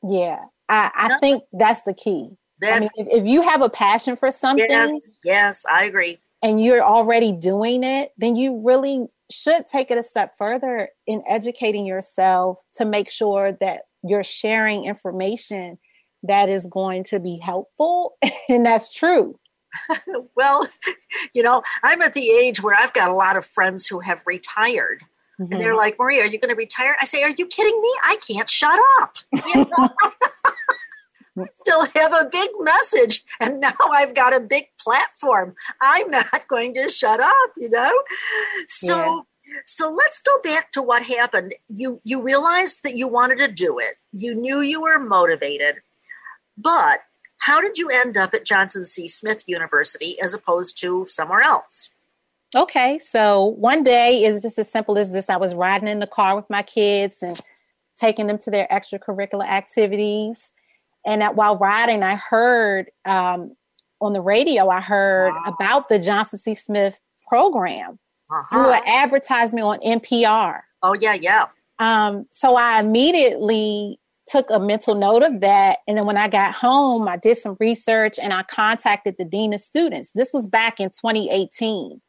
Yeah, 0.02 0.40
I, 0.70 0.92
I 0.96 1.20
think 1.20 1.44
that's 1.52 1.84
the 1.84 1.94
key. 1.94 2.30
That's, 2.60 2.86
I 2.86 2.90
mean, 2.98 3.08
if, 3.08 3.22
if, 3.22 3.28
you 3.28 3.42
have 3.42 3.62
a 3.62 3.70
passion 3.70 4.16
for 4.16 4.32
something, 4.32 5.02
yes, 5.26 5.66
I 5.70 5.86
agree. 5.86 6.20
and 6.42 6.64
you're 6.64 6.84
already 6.84 7.34
doing 7.34 7.84
it, 7.84 8.12
then 8.18 8.36
you 8.36 8.62
really 8.64 9.08
should 9.30 9.68
take 9.68 9.92
it 9.92 9.98
a 9.98 10.04
step 10.04 10.38
further 10.38 10.90
in 11.06 11.22
educating 11.28 11.86
yourself 11.86 12.62
to 12.76 12.86
make 12.86 13.10
sure 13.10 13.52
that 13.60 13.84
you're 14.04 14.24
sharing 14.24 14.86
information 14.86 15.78
that 16.24 16.50
is 16.50 16.66
going 16.66 17.04
to 17.06 17.20
be 17.20 17.38
helpful. 17.38 18.16
and 18.50 18.66
that's 18.66 18.92
true. 18.92 19.40
well, 20.36 20.68
you 21.34 21.44
know, 21.44 21.64
I'm 21.84 22.02
at 22.02 22.14
the 22.14 22.30
age 22.30 22.62
where 22.62 22.76
I've 22.76 22.94
got 22.94 23.10
a 23.10 23.16
lot 23.16 23.38
of 23.38 23.46
friends 23.46 23.88
who 23.88 24.00
have 24.00 24.22
retired. 24.26 25.04
Mm-hmm. 25.40 25.52
And 25.52 25.62
they're 25.62 25.72
mm-hmm. 25.72 25.78
like, 25.78 26.00
Maria, 26.00 26.24
are 26.24 26.28
you 26.28 26.40
going 26.40 26.50
to 26.50 26.56
retire? 26.56 26.96
I 27.02 27.06
say, 27.06 27.24
Are 27.24 27.30
you 27.30 27.46
kidding 27.48 27.80
me? 27.82 27.92
I 28.04 28.18
can't 28.28 28.50
shut 28.50 28.80
up. 29.02 29.18
You 29.32 29.66
know? 29.66 29.90
still 31.62 31.88
have 31.96 32.14
a 32.14 32.30
big 32.32 32.50
message 32.60 33.24
and 33.40 33.60
now 33.60 33.74
I've 33.92 34.14
got 34.14 34.36
a 34.36 34.40
big 34.40 34.68
platform. 34.80 35.56
I'm 35.82 36.12
not 36.12 36.48
going 36.48 36.76
to 36.76 36.90
shut 36.90 37.20
up, 37.20 37.52
you 37.58 37.70
know? 37.70 37.92
So 38.68 39.26
yeah. 39.48 39.60
so 39.66 39.90
let's 39.90 40.22
go 40.22 40.40
back 40.44 40.72
to 40.74 40.82
what 40.84 41.02
happened. 41.02 41.56
You 41.68 42.02
you 42.04 42.22
realized 42.22 42.84
that 42.84 42.96
you 42.96 43.08
wanted 43.08 43.38
to 43.38 43.48
do 43.48 43.80
it. 43.80 43.96
You 44.12 44.36
knew 44.36 44.62
you 44.62 44.82
were 44.82 45.00
motivated. 45.00 45.78
But 46.58 47.02
how 47.40 47.62
did 47.62 47.78
you 47.78 47.90
end 47.90 48.18
up 48.18 48.34
at 48.34 48.46
Johnson 48.46 48.86
C. 48.86 49.08
Smith 49.08 49.44
University 49.48 50.20
as 50.20 50.34
opposed 50.34 50.78
to 50.80 51.06
somewhere 51.10 51.42
else? 51.42 51.90
Okay, 52.56 53.00
so 53.00 53.46
one 53.46 53.84
day 53.84 54.24
is 54.24 54.42
just 54.42 54.60
as 54.60 54.72
simple 54.72 54.98
as 54.98 55.12
this. 55.12 55.30
I 55.30 55.38
was 55.38 55.56
riding 55.56 55.88
in 55.88 56.00
the 56.00 56.08
car 56.08 56.36
with 56.36 56.50
my 56.50 56.62
kids 56.62 57.24
and 57.24 57.40
taking 57.98 58.28
them 58.28 58.38
to 58.40 58.52
their 58.52 58.68
extracurricular 58.72 59.48
activities 59.48 60.52
and 61.06 61.22
that 61.22 61.36
while 61.36 61.58
riding, 61.58 62.04
I 62.04 62.16
heard 62.16 62.90
um, 63.06 63.56
on 64.00 64.14
the 64.14 64.22
radio, 64.22 64.70
I 64.70 64.82
heard 64.82 65.34
wow. 65.34 65.56
about 65.60 65.90
the 65.90 66.00
Johnson 66.00 66.40
C. 66.40 66.56
Smith 66.56 67.00
program 67.28 68.00
uh-huh. 68.30 68.56
through 68.56 68.74
an 68.74 68.82
advertisement 68.86 69.66
on 69.66 69.80
NPR. 69.80 70.62
Oh, 70.82 70.94
yeah, 70.94 71.14
yeah. 71.14 71.46
Um, 71.80 72.28
so 72.32 72.56
I 72.56 72.80
immediately 72.80 74.00
took 74.28 74.50
a 74.50 74.60
mental 74.60 74.96
note 74.96 75.24
of 75.24 75.42
that. 75.42 75.80
And 75.88 75.98
then 75.98 76.06
when 76.06 76.18
I 76.18 76.28
got 76.28 76.54
home, 76.54 77.08
I 77.08 77.18
did 77.18 77.38
some 77.38 77.58
research 77.60 78.18
and 78.22 78.34
I 78.34 78.44
contacted 78.44 79.16
the 79.18 79.26
Dean 79.26 79.54
of 79.54 79.60
Students. 79.60 80.12
This 80.12 80.34
was 80.34 80.48
back 80.48 80.80
in 80.80 80.90
2018. 80.90 82.02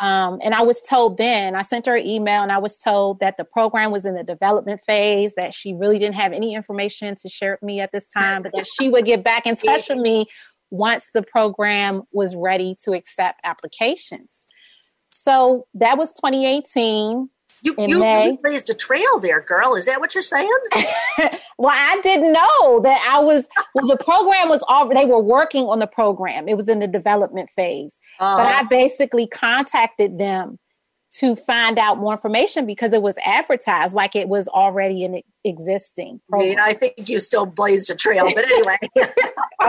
Um, 0.00 0.38
and 0.42 0.54
I 0.54 0.62
was 0.62 0.82
told 0.82 1.18
then, 1.18 1.54
I 1.54 1.62
sent 1.62 1.86
her 1.86 1.96
an 1.96 2.06
email 2.06 2.42
and 2.42 2.52
I 2.52 2.58
was 2.58 2.76
told 2.76 3.20
that 3.20 3.36
the 3.36 3.44
program 3.44 3.90
was 3.90 4.04
in 4.04 4.14
the 4.14 4.24
development 4.24 4.80
phase, 4.86 5.34
that 5.36 5.54
she 5.54 5.74
really 5.74 5.98
didn't 5.98 6.16
have 6.16 6.32
any 6.32 6.54
information 6.54 7.14
to 7.16 7.28
share 7.28 7.52
with 7.52 7.62
me 7.62 7.80
at 7.80 7.92
this 7.92 8.06
time, 8.06 8.42
but 8.42 8.52
that 8.56 8.66
she 8.66 8.88
would 8.88 9.04
get 9.04 9.24
back 9.24 9.46
in 9.46 9.56
touch 9.56 9.88
with 9.88 9.98
me 9.98 10.26
once 10.70 11.10
the 11.14 11.22
program 11.22 12.02
was 12.12 12.36
ready 12.36 12.76
to 12.84 12.92
accept 12.92 13.40
applications. 13.44 14.46
So 15.14 15.66
that 15.74 15.98
was 15.98 16.12
2018. 16.12 17.28
You, 17.62 17.74
you, 17.78 18.04
you 18.04 18.38
blazed 18.42 18.70
a 18.70 18.74
trail 18.74 19.18
there, 19.20 19.40
girl. 19.40 19.74
Is 19.74 19.84
that 19.86 20.00
what 20.00 20.14
you're 20.14 20.22
saying? 20.22 20.50
well, 21.58 21.74
I 21.74 22.00
didn't 22.02 22.32
know 22.32 22.80
that 22.80 23.06
I 23.10 23.20
was. 23.20 23.48
Well, 23.74 23.86
the 23.86 23.96
program 23.96 24.48
was 24.48 24.62
all. 24.68 24.88
They 24.88 25.04
were 25.04 25.20
working 25.20 25.64
on 25.64 25.78
the 25.78 25.86
program. 25.86 26.48
It 26.48 26.56
was 26.56 26.68
in 26.68 26.78
the 26.78 26.86
development 26.86 27.50
phase. 27.50 27.98
Uh-huh. 28.20 28.36
But 28.36 28.54
I 28.54 28.62
basically 28.64 29.26
contacted 29.26 30.18
them 30.18 30.58
to 31.10 31.34
find 31.34 31.78
out 31.78 31.98
more 31.98 32.12
information 32.12 32.66
because 32.66 32.92
it 32.92 33.00
was 33.00 33.16
advertised 33.24 33.94
like 33.94 34.14
it 34.14 34.28
was 34.28 34.46
already 34.48 35.04
an 35.04 35.22
existing 35.42 36.20
program. 36.28 36.48
I, 36.48 36.50
mean, 36.50 36.58
I 36.60 36.72
think 36.74 37.08
you 37.08 37.18
still 37.18 37.46
blazed 37.46 37.88
a 37.90 37.94
trail, 37.94 38.30
but 38.34 38.44
anyway. 38.44 38.76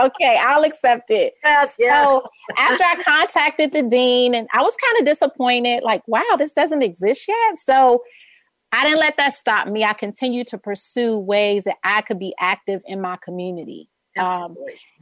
okay, 0.00 0.38
I'll 0.40 0.64
accept 0.64 1.10
it. 1.10 1.34
Yes, 1.42 1.76
yeah. 1.78 2.04
So 2.04 2.28
after 2.58 2.84
I 2.84 3.02
contacted 3.02 3.72
the 3.72 3.82
dean, 3.82 4.34
and 4.34 4.48
I 4.52 4.60
was 4.60 4.76
kind 4.76 5.00
of 5.00 5.06
disappointed, 5.06 5.82
like, 5.82 6.02
wow, 6.06 6.36
this 6.38 6.52
doesn't 6.52 6.82
exist 6.82 7.26
yet. 7.26 7.56
So 7.56 8.02
I 8.72 8.84
didn't 8.84 9.00
let 9.00 9.16
that 9.16 9.32
stop 9.32 9.66
me. 9.66 9.82
I 9.82 9.94
continued 9.94 10.48
to 10.48 10.58
pursue 10.58 11.18
ways 11.18 11.64
that 11.64 11.76
I 11.82 12.02
could 12.02 12.18
be 12.18 12.34
active 12.38 12.82
in 12.86 13.00
my 13.00 13.16
community. 13.16 13.88
Um, 14.18 14.56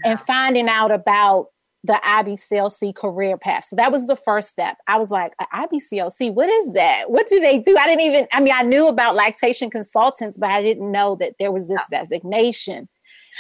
yeah. 0.05 0.13
And 0.13 0.21
finding 0.21 0.69
out 0.69 0.93
about 0.93 1.49
the 1.89 1.99
IBCLC 2.05 2.95
career 2.95 3.39
path. 3.39 3.65
So 3.65 3.75
that 3.77 3.91
was 3.91 4.07
the 4.07 4.15
first 4.15 4.51
step. 4.51 4.77
I 4.87 4.99
was 4.99 5.11
like, 5.11 5.33
IBCLC, 5.53 6.33
what 6.33 6.51
is 6.51 6.75
that? 6.75 7.11
What 7.11 7.27
do 7.29 7.41
they 7.41 7.59
do? 7.59 7.79
I 7.79 7.87
didn't 7.87 8.03
even, 8.03 8.29
I 8.31 8.41
mean, 8.41 8.53
I 8.55 8.63
knew 8.63 8.89
about 8.89 9.17
lactation 9.17 9.71
consultants, 9.71 10.37
but 10.37 10.51
I 10.51 10.63
didn't 10.63 10.93
know 10.93 11.17
that 11.17 11.33
there 11.39 11.51
was 11.51 11.69
this 11.69 11.81
oh. 11.81 11.87
designation. 11.91 12.89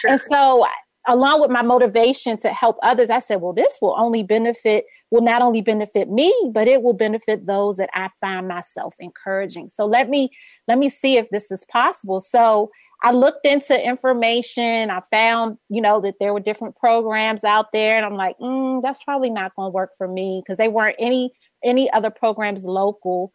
Sure. 0.00 0.12
And 0.12 0.20
so, 0.20 0.66
along 1.06 1.42
with 1.42 1.50
my 1.50 1.62
motivation 1.62 2.38
to 2.38 2.48
help 2.52 2.78
others, 2.82 3.10
I 3.10 3.18
said, 3.18 3.42
well, 3.42 3.52
this 3.52 3.78
will 3.82 3.94
only 3.98 4.22
benefit, 4.22 4.86
will 5.10 5.20
not 5.20 5.42
only 5.42 5.60
benefit 5.60 6.10
me, 6.10 6.34
but 6.52 6.68
it 6.68 6.82
will 6.82 6.94
benefit 6.94 7.46
those 7.46 7.76
that 7.76 7.90
I 7.92 8.08
find 8.18 8.48
myself 8.48 8.94
encouraging. 8.98 9.68
So 9.68 9.84
let 9.84 10.08
me, 10.08 10.30
let 10.66 10.78
me 10.78 10.88
see 10.88 11.18
if 11.18 11.28
this 11.30 11.50
is 11.50 11.66
possible. 11.66 12.20
So 12.20 12.70
I 13.02 13.12
looked 13.12 13.46
into 13.46 13.80
information. 13.86 14.90
I 14.90 15.00
found, 15.10 15.58
you 15.68 15.80
know, 15.80 16.00
that 16.00 16.16
there 16.18 16.32
were 16.32 16.40
different 16.40 16.76
programs 16.76 17.44
out 17.44 17.70
there, 17.72 17.96
and 17.96 18.04
I'm 18.04 18.16
like, 18.16 18.36
mm, 18.38 18.82
that's 18.82 19.04
probably 19.04 19.30
not 19.30 19.54
going 19.54 19.68
to 19.68 19.74
work 19.74 19.90
for 19.96 20.08
me 20.08 20.42
because 20.44 20.58
they 20.58 20.68
weren't 20.68 20.96
any 20.98 21.32
any 21.64 21.90
other 21.92 22.10
programs 22.10 22.64
local. 22.64 23.32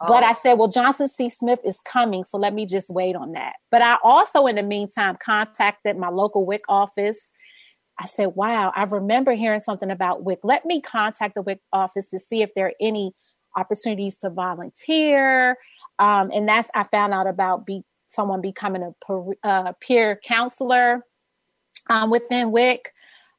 Oh. 0.00 0.08
But 0.08 0.24
I 0.24 0.32
said, 0.32 0.54
well, 0.54 0.68
Johnson 0.68 1.08
C. 1.08 1.28
Smith 1.28 1.60
is 1.64 1.80
coming, 1.80 2.24
so 2.24 2.38
let 2.38 2.54
me 2.54 2.66
just 2.66 2.90
wait 2.90 3.16
on 3.16 3.32
that. 3.32 3.54
But 3.70 3.82
I 3.82 3.96
also, 4.04 4.46
in 4.46 4.56
the 4.56 4.62
meantime, 4.62 5.16
contacted 5.22 5.96
my 5.96 6.08
local 6.08 6.44
WIC 6.44 6.64
office. 6.68 7.32
I 7.98 8.06
said, 8.06 8.32
wow, 8.36 8.72
I 8.76 8.84
remember 8.84 9.32
hearing 9.32 9.60
something 9.60 9.90
about 9.90 10.22
WIC. 10.22 10.40
Let 10.44 10.64
me 10.64 10.80
contact 10.80 11.34
the 11.34 11.42
WIC 11.42 11.60
office 11.72 12.10
to 12.10 12.18
see 12.18 12.42
if 12.42 12.54
there 12.54 12.66
are 12.66 12.74
any 12.80 13.12
opportunities 13.56 14.18
to 14.18 14.30
volunteer. 14.30 15.56
Um, 15.98 16.30
and 16.32 16.48
that's 16.48 16.70
I 16.74 16.84
found 16.84 17.12
out 17.12 17.26
about 17.26 17.66
be, 17.66 17.82
someone 18.08 18.40
becoming 18.40 18.82
a 18.82 18.92
per, 19.04 19.24
uh, 19.44 19.72
peer 19.80 20.20
counselor 20.24 21.04
um, 21.88 22.10
within 22.10 22.50
WIC, 22.50 22.92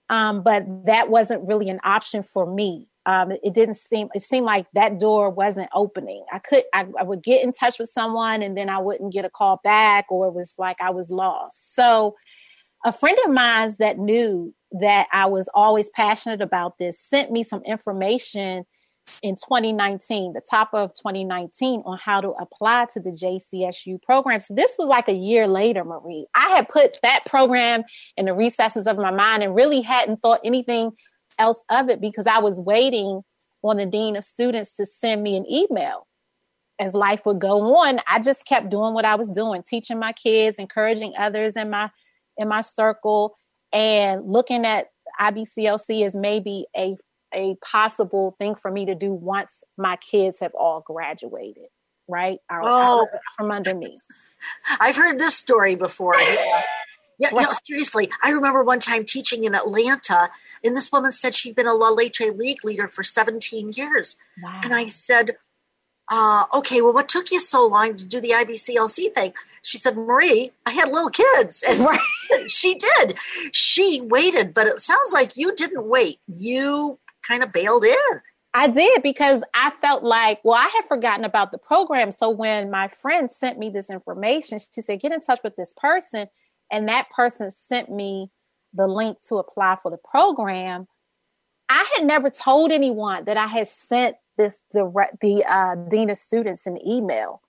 um, 0.09 0.41
but 0.41 0.65
that 0.85 1.09
wasn't 1.09 1.47
really 1.47 1.69
an 1.69 1.79
option 1.83 2.23
for 2.23 2.51
me. 2.51 2.87
Um, 3.05 3.31
it, 3.31 3.53
didn't 3.53 3.77
seem 3.77 4.09
it 4.13 4.21
seemed 4.21 4.45
like 4.45 4.67
that 4.73 4.99
door 4.99 5.29
wasn't 5.29 5.69
opening. 5.73 6.23
I 6.31 6.39
could 6.39 6.63
I, 6.73 6.85
I, 6.99 7.03
would 7.03 7.23
get 7.23 7.43
in 7.43 7.53
touch 7.53 7.79
with 7.79 7.89
someone 7.89 8.43
and 8.43 8.55
then 8.55 8.69
I 8.69 8.77
wouldn't 8.77 9.13
get 9.13 9.25
a 9.25 9.29
call 9.29 9.59
back, 9.63 10.05
or 10.09 10.27
it 10.27 10.33
was 10.33 10.55
like 10.57 10.77
I 10.79 10.91
was 10.91 11.09
lost. 11.09 11.73
So, 11.73 12.15
a 12.85 12.91
friend 12.91 13.17
of 13.25 13.31
mine 13.31 13.71
that 13.79 13.97
knew 13.97 14.53
that 14.79 15.07
I 15.11 15.25
was 15.25 15.49
always 15.53 15.89
passionate 15.89 16.41
about 16.41 16.77
this 16.77 16.99
sent 16.99 17.31
me 17.31 17.43
some 17.43 17.63
information 17.63 18.65
in 19.21 19.35
2019, 19.35 20.33
the 20.33 20.41
top 20.41 20.69
of 20.73 20.93
2019, 20.93 21.83
on 21.85 21.97
how 21.97 22.21
to 22.21 22.29
apply 22.39 22.87
to 22.93 22.99
the 22.99 23.11
JCSU 23.11 24.01
program. 24.01 24.39
So 24.39 24.53
this 24.53 24.75
was 24.77 24.87
like 24.87 25.07
a 25.07 25.13
year 25.13 25.47
later, 25.47 25.83
Marie. 25.83 26.27
I 26.35 26.49
had 26.49 26.69
put 26.69 26.97
that 27.03 27.25
program 27.25 27.83
in 28.17 28.25
the 28.25 28.33
recesses 28.33 28.87
of 28.87 28.97
my 28.97 29.11
mind 29.11 29.43
and 29.43 29.55
really 29.55 29.81
hadn't 29.81 30.17
thought 30.17 30.39
anything 30.43 30.91
else 31.37 31.63
of 31.69 31.89
it 31.89 32.01
because 32.01 32.27
I 32.27 32.39
was 32.39 32.59
waiting 32.59 33.21
on 33.63 33.77
the 33.77 33.85
dean 33.85 34.15
of 34.15 34.23
students 34.23 34.75
to 34.77 34.85
send 34.85 35.23
me 35.23 35.35
an 35.35 35.49
email. 35.49 36.07
As 36.79 36.93
life 36.93 37.25
would 37.25 37.39
go 37.39 37.75
on, 37.77 37.99
I 38.07 38.19
just 38.19 38.45
kept 38.45 38.69
doing 38.69 38.93
what 38.93 39.03
I 39.03 39.15
was 39.15 39.29
doing, 39.29 39.63
teaching 39.63 39.99
my 39.99 40.13
kids, 40.13 40.59
encouraging 40.59 41.13
others 41.17 41.55
in 41.57 41.69
my 41.69 41.89
in 42.37 42.47
my 42.47 42.61
circle, 42.61 43.35
and 43.73 44.31
looking 44.31 44.65
at 44.65 44.87
IBCLC 45.19 46.05
as 46.05 46.15
maybe 46.15 46.65
a 46.77 46.95
a 47.33 47.55
possible 47.55 48.35
thing 48.37 48.55
for 48.55 48.71
me 48.71 48.85
to 48.85 48.95
do 48.95 49.13
once 49.13 49.63
my 49.77 49.95
kids 49.97 50.39
have 50.39 50.53
all 50.53 50.81
graduated, 50.81 51.67
right? 52.07 52.39
Oh. 52.51 53.07
from 53.37 53.51
under 53.51 53.75
me. 53.75 53.97
I've 54.79 54.95
heard 54.95 55.19
this 55.19 55.35
story 55.35 55.75
before. 55.75 56.15
Yeah. 56.25 56.61
Yeah, 57.19 57.31
no, 57.33 57.51
seriously. 57.67 58.09
I 58.23 58.31
remember 58.31 58.63
one 58.63 58.79
time 58.79 59.03
teaching 59.03 59.43
in 59.43 59.53
Atlanta, 59.53 60.29
and 60.63 60.73
this 60.73 60.89
woman 60.89 61.11
said 61.11 61.35
she'd 61.35 61.53
been 61.53 61.67
a 61.67 61.73
La 61.73 61.89
Leche 61.89 62.21
League 62.33 62.63
leader 62.63 62.87
for 62.87 63.03
17 63.03 63.73
years. 63.73 64.15
Wow. 64.41 64.61
And 64.63 64.73
I 64.73 64.85
said, 64.85 65.35
uh, 66.09 66.45
okay, 66.53 66.81
well, 66.81 66.93
what 66.93 67.07
took 67.07 67.31
you 67.31 67.39
so 67.39 67.67
long 67.67 67.95
to 67.95 68.05
do 68.05 68.19
the 68.19 68.31
IBCLC 68.31 69.13
thing? 69.13 69.33
She 69.61 69.77
said, 69.77 69.95
Marie, 69.95 70.51
I 70.65 70.71
had 70.71 70.89
little 70.89 71.09
kids. 71.09 71.63
And 71.69 71.79
right. 71.79 72.51
she 72.51 72.75
did. 72.75 73.17
She 73.51 74.01
waited, 74.01 74.53
but 74.53 74.67
it 74.67 74.81
sounds 74.81 75.11
like 75.13 75.37
you 75.37 75.53
didn't 75.55 75.85
wait. 75.85 76.19
You 76.27 76.99
kind 77.23 77.43
of 77.43 77.51
bailed 77.51 77.83
in. 77.83 78.21
I 78.53 78.67
did 78.67 79.03
because 79.03 79.43
I 79.53 79.71
felt 79.81 80.03
like, 80.03 80.39
well, 80.43 80.57
I 80.57 80.67
had 80.67 80.85
forgotten 80.87 81.23
about 81.23 81.51
the 81.51 81.57
program. 81.59 82.11
So 82.11 82.29
when 82.29 82.71
my 82.71 82.87
friend 82.87 83.31
sent 83.31 83.59
me 83.59 83.69
this 83.69 83.89
information, 83.89 84.59
she 84.73 84.81
said, 84.81 85.01
get 85.01 85.11
in 85.11 85.21
touch 85.21 85.39
with 85.43 85.55
this 85.55 85.73
person. 85.77 86.27
And 86.71 86.87
that 86.87 87.09
person 87.11 87.51
sent 87.51 87.91
me 87.91 88.31
the 88.73 88.87
link 88.87 89.21
to 89.27 89.35
apply 89.35 89.77
for 89.81 89.91
the 89.91 89.97
program. 89.97 90.87
I 91.69 91.87
had 91.95 92.07
never 92.07 92.29
told 92.29 92.71
anyone 92.71 93.25
that 93.25 93.37
I 93.37 93.45
had 93.47 93.67
sent 93.67 94.15
this 94.37 94.59
direct 94.73 95.19
the 95.21 95.43
uh, 95.45 95.75
dean 95.89 96.09
of 96.09 96.17
students 96.17 96.65
an 96.65 96.79
email. 96.87 97.41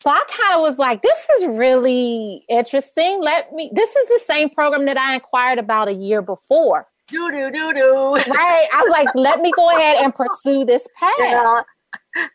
So 0.00 0.10
I 0.10 0.22
kind 0.28 0.54
of 0.56 0.62
was 0.62 0.78
like, 0.78 1.02
this 1.02 1.28
is 1.36 1.46
really 1.46 2.44
interesting. 2.48 3.20
Let 3.20 3.52
me, 3.52 3.70
this 3.74 3.94
is 3.94 4.08
the 4.08 4.20
same 4.24 4.48
program 4.48 4.86
that 4.86 4.96
I 4.96 5.14
inquired 5.14 5.58
about 5.58 5.88
a 5.88 5.92
year 5.92 6.22
before. 6.22 6.86
Do 7.08 7.30
do 7.30 7.50
do 7.50 7.72
do. 7.72 8.14
Right. 8.14 8.68
I 8.72 8.82
was 8.82 8.90
like, 8.90 9.08
let 9.14 9.40
me 9.40 9.50
go 9.54 9.70
ahead 9.70 10.02
and 10.02 10.14
pursue 10.14 10.64
this 10.64 10.86
path. 10.98 11.12
Yeah. 11.18 11.62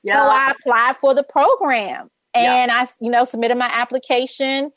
yeah. 0.03 0.13
So 0.13 0.19
I 0.19 0.51
applied 0.51 0.97
for 0.99 1.13
the 1.13 1.23
program 1.23 2.09
and 2.33 2.69
yeah. 2.69 2.85
I, 2.85 2.87
you 2.99 3.11
know, 3.11 3.23
submitted 3.23 3.57
my 3.57 3.69
application 3.71 4.71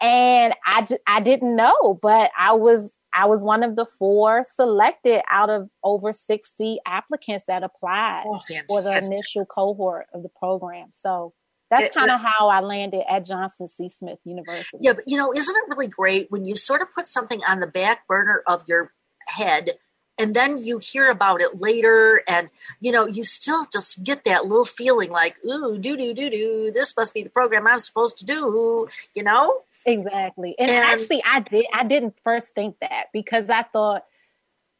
and 0.00 0.54
I 0.66 0.82
just, 0.82 1.00
I 1.06 1.20
didn't 1.20 1.56
know, 1.56 1.98
but 2.02 2.30
I 2.38 2.52
was 2.52 2.92
I 3.14 3.26
was 3.26 3.42
one 3.42 3.62
of 3.62 3.74
the 3.74 3.86
four 3.86 4.44
selected 4.44 5.22
out 5.30 5.50
of 5.50 5.68
over 5.82 6.12
60 6.12 6.78
applicants 6.86 7.44
that 7.48 7.62
applied 7.62 8.24
oh, 8.26 8.38
for 8.68 8.82
the 8.82 8.96
initial 8.98 9.46
cohort 9.46 10.06
of 10.12 10.22
the 10.22 10.28
program. 10.28 10.88
So 10.92 11.32
that's 11.70 11.94
kind 11.94 12.10
of 12.10 12.20
how 12.20 12.48
I 12.48 12.60
landed 12.60 13.02
at 13.10 13.26
Johnson 13.26 13.68
C. 13.68 13.88
Smith 13.88 14.18
University. 14.24 14.78
Yeah, 14.80 14.94
but 14.94 15.04
you 15.06 15.16
know, 15.16 15.32
isn't 15.32 15.54
it 15.54 15.64
really 15.68 15.86
great 15.86 16.26
when 16.30 16.44
you 16.44 16.56
sort 16.56 16.80
of 16.80 16.88
put 16.94 17.06
something 17.06 17.40
on 17.48 17.60
the 17.60 17.66
back 17.66 18.06
burner 18.06 18.42
of 18.46 18.62
your 18.66 18.92
head 19.28 19.70
and 20.18 20.34
then 20.34 20.56
you 20.56 20.78
hear 20.78 21.10
about 21.10 21.40
it 21.40 21.60
later 21.60 22.22
and 22.28 22.50
you 22.80 22.90
know 22.90 23.06
you 23.06 23.22
still 23.22 23.66
just 23.72 24.02
get 24.02 24.24
that 24.24 24.44
little 24.44 24.64
feeling 24.64 25.10
like 25.10 25.36
ooh 25.44 25.78
do 25.78 25.96
do 25.96 26.12
do 26.12 26.28
do 26.28 26.70
this 26.72 26.96
must 26.96 27.14
be 27.14 27.22
the 27.22 27.30
program 27.30 27.66
i'm 27.66 27.78
supposed 27.78 28.18
to 28.18 28.24
do 28.24 28.88
you 29.14 29.22
know? 29.22 29.62
Exactly. 29.86 30.54
And, 30.58 30.70
and 30.70 30.84
actually 30.84 31.22
i 31.24 31.40
did 31.40 31.66
i 31.72 31.84
didn't 31.84 32.14
first 32.24 32.54
think 32.54 32.76
that 32.80 33.06
because 33.12 33.48
i 33.48 33.62
thought 33.62 34.04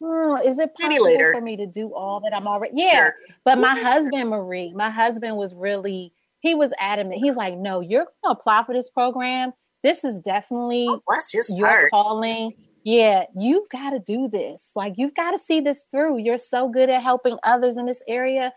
oh, 0.02 0.36
is 0.44 0.58
it 0.58 0.74
possible 0.74 1.16
for 1.32 1.40
me 1.40 1.56
to 1.56 1.66
do 1.66 1.94
all 1.94 2.20
that 2.20 2.34
i'm 2.34 2.46
already 2.46 2.74
yeah 2.76 2.98
sure. 2.98 3.14
but 3.44 3.58
my 3.58 3.74
mm-hmm. 3.74 3.84
husband 3.84 4.30
marie 4.30 4.72
my 4.74 4.90
husband 4.90 5.36
was 5.36 5.54
really 5.54 6.12
he 6.40 6.54
was 6.54 6.72
adamant. 6.78 7.20
He's 7.22 7.36
like 7.36 7.56
no 7.56 7.80
you're 7.80 8.06
gonna 8.22 8.32
apply 8.38 8.64
for 8.64 8.74
this 8.74 8.88
program. 8.88 9.52
This 9.82 10.04
is 10.04 10.20
definitely 10.20 10.86
oh, 10.88 11.02
bless 11.06 11.32
his 11.32 11.52
your 11.56 11.68
heart. 11.68 11.90
calling 11.90 12.52
yeah, 12.88 13.24
you've 13.36 13.68
got 13.68 13.90
to 13.90 13.98
do 13.98 14.28
this. 14.28 14.70
Like, 14.74 14.94
you've 14.96 15.14
got 15.14 15.32
to 15.32 15.38
see 15.38 15.60
this 15.60 15.86
through. 15.90 16.20
You're 16.20 16.38
so 16.38 16.70
good 16.70 16.88
at 16.88 17.02
helping 17.02 17.36
others 17.42 17.76
in 17.76 17.84
this 17.84 18.00
area. 18.08 18.50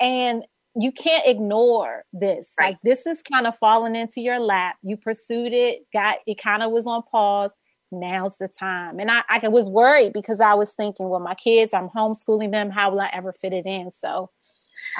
And 0.00 0.44
you 0.74 0.90
can't 0.90 1.24
ignore 1.24 2.02
this. 2.12 2.52
Right. 2.58 2.70
Like, 2.70 2.78
this 2.82 3.06
is 3.06 3.22
kind 3.22 3.46
of 3.46 3.56
falling 3.56 3.94
into 3.94 4.20
your 4.20 4.40
lap. 4.40 4.74
You 4.82 4.96
pursued 4.96 5.52
it, 5.52 5.86
got 5.92 6.18
it 6.26 6.34
kind 6.34 6.64
of 6.64 6.72
was 6.72 6.84
on 6.84 7.04
pause. 7.04 7.52
Now's 7.92 8.36
the 8.38 8.48
time. 8.48 8.98
And 8.98 9.08
I, 9.08 9.22
I 9.28 9.46
was 9.46 9.70
worried 9.70 10.12
because 10.12 10.40
I 10.40 10.54
was 10.54 10.72
thinking, 10.72 11.08
well, 11.08 11.20
my 11.20 11.36
kids, 11.36 11.72
I'm 11.72 11.88
homeschooling 11.88 12.50
them. 12.50 12.70
How 12.70 12.90
will 12.90 13.00
I 13.00 13.10
ever 13.12 13.32
fit 13.40 13.52
it 13.52 13.66
in? 13.66 13.92
So, 13.92 14.30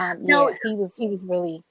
um, 0.00 0.24
no, 0.24 0.48
yeah, 0.48 0.54
he 0.62 0.76
was 0.76 0.92
he 0.96 1.08
was 1.08 1.24
really 1.24 1.64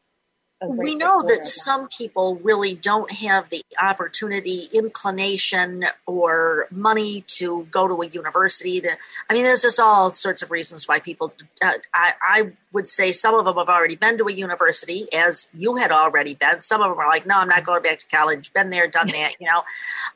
we 0.70 0.96
know 0.96 1.22
that 1.24 1.46
some 1.46 1.88
people 1.88 2.36
really 2.38 2.76
don't 2.76 3.12
have 3.12 3.50
the 3.50 3.62
opportunity, 3.82 4.70
inclination, 4.74 5.86
or 6.06 6.68
money 6.72 7.22
to 7.28 7.68
go 7.72 7.88
to 7.88 8.02
a 8.02 8.08
university. 8.08 8.82
To, 8.82 8.98
I 9.30 9.34
mean, 9.34 9.44
there's 9.44 9.62
just 9.62 9.80
all 9.80 10.12
sorts 10.12 10.42
of 10.42 10.52
reasons 10.52 10.88
why 10.88 11.00
people. 11.00 11.34
Uh, 11.64 11.74
I, 11.94 12.14
I 12.22 12.52
would 12.72 12.88
say 12.88 13.12
some 13.12 13.36
of 13.36 13.46
them 13.46 13.56
have 13.58 13.70
already 13.70 13.96
been 13.96 14.18
to 14.18 14.28
a 14.28 14.34
university, 14.34 15.08
as 15.14 15.48
you 15.54 15.78
had 15.78 15.92
already 15.92 16.34
been. 16.34 16.62
Some 16.62 16.82
of 16.82 16.90
them 16.90 17.00
are 17.00 17.08
like, 17.08 17.26
no, 17.26 17.38
I'm 17.38 17.48
not 17.48 17.66
going 17.66 17.82
back 17.82 17.98
to 18.00 18.08
college. 18.08 18.52
Been 18.54 18.70
there, 18.70 18.88
done 18.88 19.08
that. 19.08 19.34
You 19.40 19.48
know. 19.48 19.64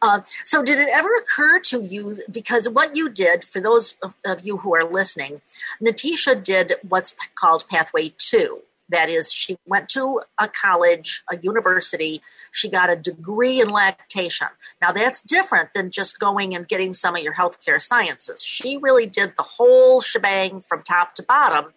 Uh, 0.02 0.22
so, 0.46 0.64
did 0.64 0.80
it 0.80 0.90
ever 0.94 1.10
occur 1.18 1.60
to 1.62 1.84
you? 1.84 2.18
Because 2.32 2.70
what 2.70 2.96
you 2.96 3.10
did, 3.10 3.44
for 3.44 3.62
those 3.62 3.96
of, 4.02 4.14
of 4.26 4.42
you 4.42 4.58
who 4.58 4.76
are 4.76 4.84
listening, 4.84 5.42
Natisha 5.84 6.42
did 6.42 6.74
what's 6.88 7.16
called 7.36 7.66
Pathway 7.68 8.14
Two 8.18 8.64
that 8.90 9.10
is, 9.10 9.32
she 9.32 9.58
went 9.66 9.90
to 9.90 10.22
a 10.40 10.48
college, 10.48 11.24
a 11.32 11.38
university. 11.38 12.22
She 12.52 12.70
got 12.70 12.90
a 12.90 12.96
degree 12.96 13.62
in 13.62 13.70
lactation. 13.70 14.48
Now, 14.82 14.92
that's 14.92 15.22
different 15.22 15.74
than 15.74 15.92
just 15.92 16.20
going 16.20 16.56
and 16.56 16.68
getting 16.68 16.94
some 16.94 17.16
of 17.16 17.22
your 17.22 17.34
healthcare 17.34 17.82
sciences. 17.82 18.44
She 18.44 18.78
really 18.78 19.06
did 19.06 19.34
the 19.38 19.44
whole 19.44 20.02
shebang 20.02 20.62
from 20.62 20.84
top 20.84 21.16
to 21.16 21.24
bottom. 21.24 21.72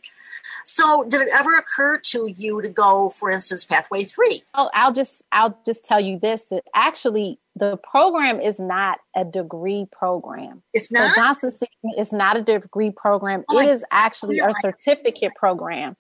So, 0.65 1.05
did 1.05 1.21
it 1.21 1.29
ever 1.33 1.57
occur 1.57 1.99
to 1.99 2.27
you 2.27 2.61
to 2.63 2.69
go, 2.69 3.11
for 3.11 3.31
instance, 3.31 3.65
Pathway 3.65 4.05
Three? 4.05 4.43
Oh, 4.55 4.71
I'll 4.75 4.93
just 4.93 5.23
I'll 5.33 5.59
just 5.65 5.85
tell 5.85 6.01
you 6.01 6.19
this: 6.19 6.47
that 6.47 6.65
actually 6.75 7.39
the 7.57 7.77
program 7.79 8.41
is 8.41 8.59
not 8.59 8.99
a 9.15 9.25
degree 9.25 9.87
program. 9.91 10.63
It's 10.73 10.91
not. 10.91 11.15
So 11.15 11.21
Johnson 11.21 11.69
is 11.99 12.13
not 12.13 12.37
a 12.37 12.43
degree 12.43 12.91
program. 12.91 13.45
Oh, 13.51 13.59
it 13.59 13.69
is 13.69 13.85
actually 13.91 14.39
a 14.39 14.53
certificate 14.61 15.35
program. 15.37 15.97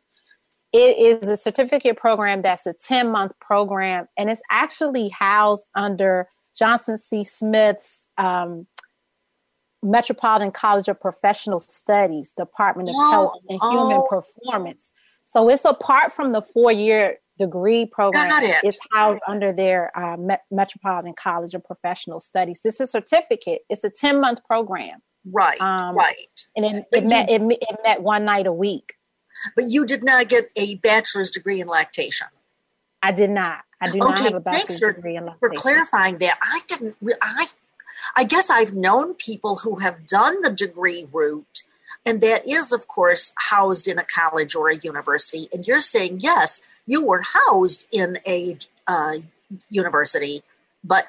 It 0.73 1.23
is 1.23 1.29
a 1.29 1.37
certificate 1.37 1.97
program 1.97 2.43
that's 2.43 2.67
a 2.67 2.73
10 2.73 3.11
month 3.11 3.33
program, 3.41 4.09
and 4.17 4.31
it's 4.31 4.43
actually 4.51 5.11
housed 5.11 5.67
under 5.75 6.29
Johnson 6.57 6.99
C. 6.99 7.25
Smith's 7.25 8.07
um, 8.19 8.67
Metropolitan 9.83 10.51
College 10.51 10.89
of 10.89 11.01
Professional 11.01 11.61
Studies, 11.61 12.33
Department 12.33 12.89
of 12.89 12.95
oh, 12.97 13.11
Health 13.11 13.33
and 13.49 13.59
oh. 13.63 13.71
Human 13.71 14.07
Performance. 14.09 14.93
So 15.25 15.49
it's 15.49 15.65
apart 15.65 16.13
from 16.13 16.33
the 16.33 16.43
four 16.43 16.73
year 16.73 17.19
degree 17.39 17.87
program. 17.87 18.31
It. 18.43 18.57
It's 18.65 18.79
housed 18.93 19.23
under 19.27 19.53
their 19.53 19.97
uh, 19.99 20.17
Metropolitan 20.51 21.15
College 21.15 21.55
of 21.55 21.65
Professional 21.65 22.21
Studies. 22.21 22.61
It's 22.65 22.81
a 22.81 22.87
certificate. 22.87 23.63
It's 23.69 23.85
a 23.85 23.91
10 23.91 24.21
month 24.21 24.45
program. 24.45 25.01
Right, 25.25 25.61
um, 25.61 25.97
right. 25.97 26.17
And 26.57 26.65
it, 26.65 26.85
it 26.93 27.05
met, 27.05 27.31
it, 27.31 27.41
it 27.43 27.77
met 27.85 28.03
one 28.03 28.25
night 28.25 28.47
a 28.47 28.53
week. 28.53 28.95
But 29.57 29.71
you 29.71 29.85
did 29.85 30.05
not 30.05 30.29
get 30.29 30.51
a 30.57 30.77
bachelor's 30.77 31.31
degree 31.31 31.61
in 31.61 31.69
lactation. 31.69 32.29
I 33.03 33.13
did 33.13 33.31
not. 33.31 33.65
I 33.81 33.91
do 33.91 33.99
okay, 33.99 34.09
not 34.09 34.19
have 34.21 34.35
a 34.35 34.41
bachelor's 34.41 34.79
for, 34.79 34.93
degree 34.93 35.17
in 35.17 35.25
lactation. 35.27 35.57
For 35.57 35.61
clarifying 35.61 36.19
that, 36.19 36.39
I 36.41 36.61
didn't. 36.69 36.97
I, 37.21 37.47
I 38.17 38.25
guess 38.25 38.49
I've 38.49 38.75
known 38.75 39.15
people 39.15 39.57
who 39.57 39.77
have 39.77 40.07
done 40.07 40.41
the 40.43 40.51
degree 40.51 41.09
route, 41.13 41.65
and 42.07 42.21
that 42.21 42.49
is, 42.49 42.73
of 42.73 42.87
course, 42.87 43.33
housed 43.37 43.89
in 43.89 43.99
a 43.99 44.05
college 44.05 44.55
or 44.55 44.69
a 44.69 44.77
university. 44.77 45.49
And 45.53 45.67
you're 45.67 45.81
saying 45.81 46.21
yes, 46.21 46.61
you 46.87 47.05
were 47.05 47.23
housed 47.23 47.87
in 47.91 48.19
a 48.27 48.57
uh, 48.87 49.19
university, 49.69 50.43
but 50.85 51.09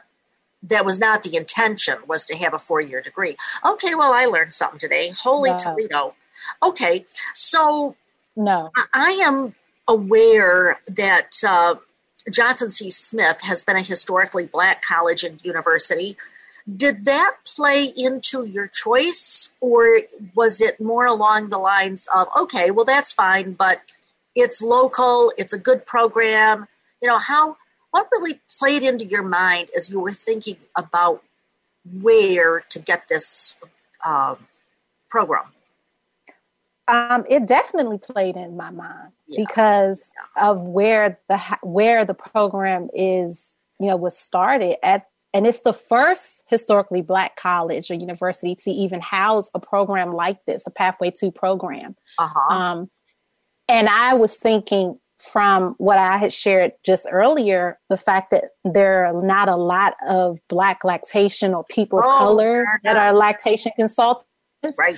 that 0.64 0.86
was 0.86 0.98
not 0.98 1.24
the 1.24 1.36
intention 1.36 1.96
was 2.08 2.26
to 2.26 2.38
have 2.38 2.54
a 2.54 2.60
four-year 2.60 3.02
degree 3.02 3.36
okay 3.66 3.94
well 3.96 4.14
i 4.14 4.26
learned 4.26 4.54
something 4.54 4.80
today 4.80 5.12
holy 5.18 5.52
no. 5.52 5.58
toledo 5.58 6.16
okay 6.64 7.04
so 7.34 7.96
no. 8.36 8.72
I 8.94 9.20
am 9.24 9.56
aware 9.88 10.80
that 10.88 11.32
uh, 11.48 11.76
Johnson 12.32 12.70
C. 12.70 12.90
Smith 12.90 13.42
has 13.42 13.64
been 13.64 13.76
a 13.76 13.82
historically 13.82 14.46
black 14.46 14.82
college 14.82 15.24
and 15.24 15.44
university. 15.44 16.18
Did 16.78 17.06
that 17.06 17.38
play 17.46 17.86
into 17.86 18.46
your 18.46 18.68
choice, 18.68 19.52
or 19.60 20.02
was 20.34 20.62
it 20.62 20.80
more 20.80 21.06
along 21.06 21.50
the 21.50 21.58
lines 21.58 22.08
of, 22.16 22.28
okay, 22.38 22.72
well, 22.72 22.86
that's 22.86 23.12
fine, 23.12 23.54
but 23.54 23.94
it's 24.34 24.62
local, 24.62 25.34
it's 25.38 25.54
a 25.54 25.60
good 25.60 25.86
program? 25.86 26.68
You 27.02 27.10
know, 27.10 27.18
how, 27.18 27.58
what 27.92 28.08
really 28.14 28.40
played 28.60 28.82
into 28.82 29.06
your 29.06 29.24
mind 29.24 29.72
as 29.76 29.92
you 29.92 30.00
were 30.00 30.14
thinking 30.14 30.58
about 30.78 31.22
where 32.02 32.62
to 32.70 32.80
get 32.80 33.10
this 33.10 33.58
uh, 34.06 34.36
program? 35.10 35.53
Um, 36.88 37.26
it 37.30 37.48
definitely 37.48 37.98
played 37.98 38.36
in 38.36 38.58
my 38.58 38.70
mind 38.70 39.12
yeah. 39.28 39.44
because 39.44 40.12
of 40.36 40.60
where 40.62 41.20
the 41.30 41.40
where 41.62 42.04
the 42.04 42.14
program 42.14 42.90
is, 42.94 43.54
you 43.80 43.88
know, 43.88 43.96
was 43.96 44.18
started 44.18 44.78
at, 44.86 45.08
and 45.34 45.48
it's 45.48 45.62
the 45.62 45.74
first 45.74 46.44
historically 46.48 47.02
black 47.02 47.38
college 47.38 47.90
or 47.90 47.94
university 47.94 48.54
to 48.56 48.72
even 48.72 49.00
house 49.00 49.50
a 49.54 49.60
program 49.60 50.14
like 50.14 50.44
this, 50.46 50.64
a 50.68 50.72
Pathway 50.72 51.12
Two 51.12 51.32
program. 51.32 51.96
Uh-huh. 52.20 52.54
Um, 52.54 52.90
and 53.70 53.88
I 53.88 54.14
was 54.16 54.36
thinking 54.36 55.00
from 55.20 55.76
what 55.78 55.98
I 55.98 56.18
had 56.18 56.34
shared 56.34 56.74
just 56.86 57.08
earlier, 57.10 57.80
the 57.90 57.96
fact 57.96 58.32
that 58.32 58.52
there 58.66 59.06
are 59.06 59.24
not 59.24 59.48
a 59.48 59.56
lot 59.56 59.96
of 60.08 60.38
black 60.50 60.84
lactation 60.84 61.54
or 61.54 61.64
people 61.64 62.00
of 62.00 62.06
oh, 62.06 62.18
color 62.18 62.66
that 62.84 62.98
are 62.98 63.14
lactation 63.14 63.72
consultants. 63.78 64.28
Right. 64.78 64.98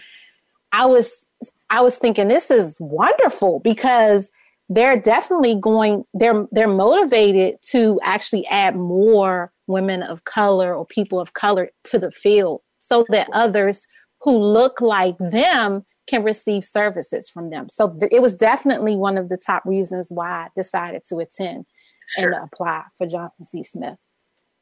I 0.71 0.87
was 0.87 1.24
I 1.69 1.81
was 1.81 1.97
thinking 1.97 2.27
this 2.27 2.49
is 2.49 2.77
wonderful 2.79 3.59
because 3.59 4.31
they're 4.69 4.99
definitely 4.99 5.55
going 5.59 6.03
they're 6.13 6.47
they're 6.51 6.67
motivated 6.67 7.55
to 7.61 7.99
actually 8.03 8.47
add 8.47 8.75
more 8.75 9.51
women 9.67 10.01
of 10.03 10.23
color 10.23 10.73
or 10.75 10.85
people 10.85 11.19
of 11.19 11.33
color 11.33 11.69
to 11.83 11.99
the 11.99 12.11
field 12.11 12.61
so 12.79 13.05
that 13.09 13.27
others 13.33 13.87
who 14.21 14.37
look 14.37 14.81
like 14.81 15.17
them 15.19 15.85
can 16.07 16.23
receive 16.23 16.63
services 16.63 17.29
from 17.29 17.49
them. 17.49 17.67
So 17.69 17.89
th- 17.89 18.11
it 18.11 18.21
was 18.21 18.35
definitely 18.35 18.95
one 18.95 19.17
of 19.17 19.29
the 19.29 19.37
top 19.37 19.65
reasons 19.65 20.07
why 20.09 20.29
I 20.29 20.47
decided 20.55 21.03
to 21.09 21.17
attend 21.17 21.65
sure. 22.07 22.31
and 22.31 22.43
apply 22.43 22.83
for 22.97 23.07
Johnson 23.07 23.45
C. 23.49 23.63
Smith. 23.63 23.97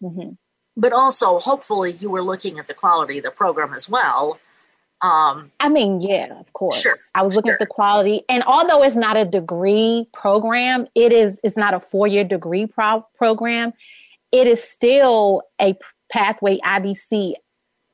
Mm-hmm. 0.01 0.31
But 0.75 0.93
also, 0.93 1.39
hopefully, 1.39 1.93
you 1.93 2.09
were 2.09 2.23
looking 2.23 2.59
at 2.59 2.67
the 2.67 2.73
quality 2.73 3.19
of 3.19 3.25
the 3.25 3.31
program 3.31 3.73
as 3.73 3.87
well 3.87 4.39
um, 5.03 5.51
I 5.59 5.69
mean, 5.69 6.01
yeah, 6.01 6.39
of 6.39 6.53
course. 6.53 6.81
Sure, 6.81 6.97
I 7.13 7.23
was 7.23 7.35
looking 7.35 7.49
sure. 7.49 7.55
at 7.55 7.59
the 7.59 7.65
quality, 7.65 8.23
and 8.29 8.43
although 8.43 8.83
it's 8.83 8.95
not 8.95 9.17
a 9.17 9.25
degree 9.25 10.07
program, 10.13 10.87
it 10.95 11.11
is. 11.11 11.39
It's 11.43 11.57
not 11.57 11.73
a 11.73 11.79
four 11.79 12.07
year 12.07 12.23
degree 12.23 12.65
pro- 12.65 13.05
program. 13.17 13.73
It 14.31 14.47
is 14.47 14.63
still 14.63 15.43
a 15.61 15.75
pathway 16.11 16.57
IBC 16.59 17.33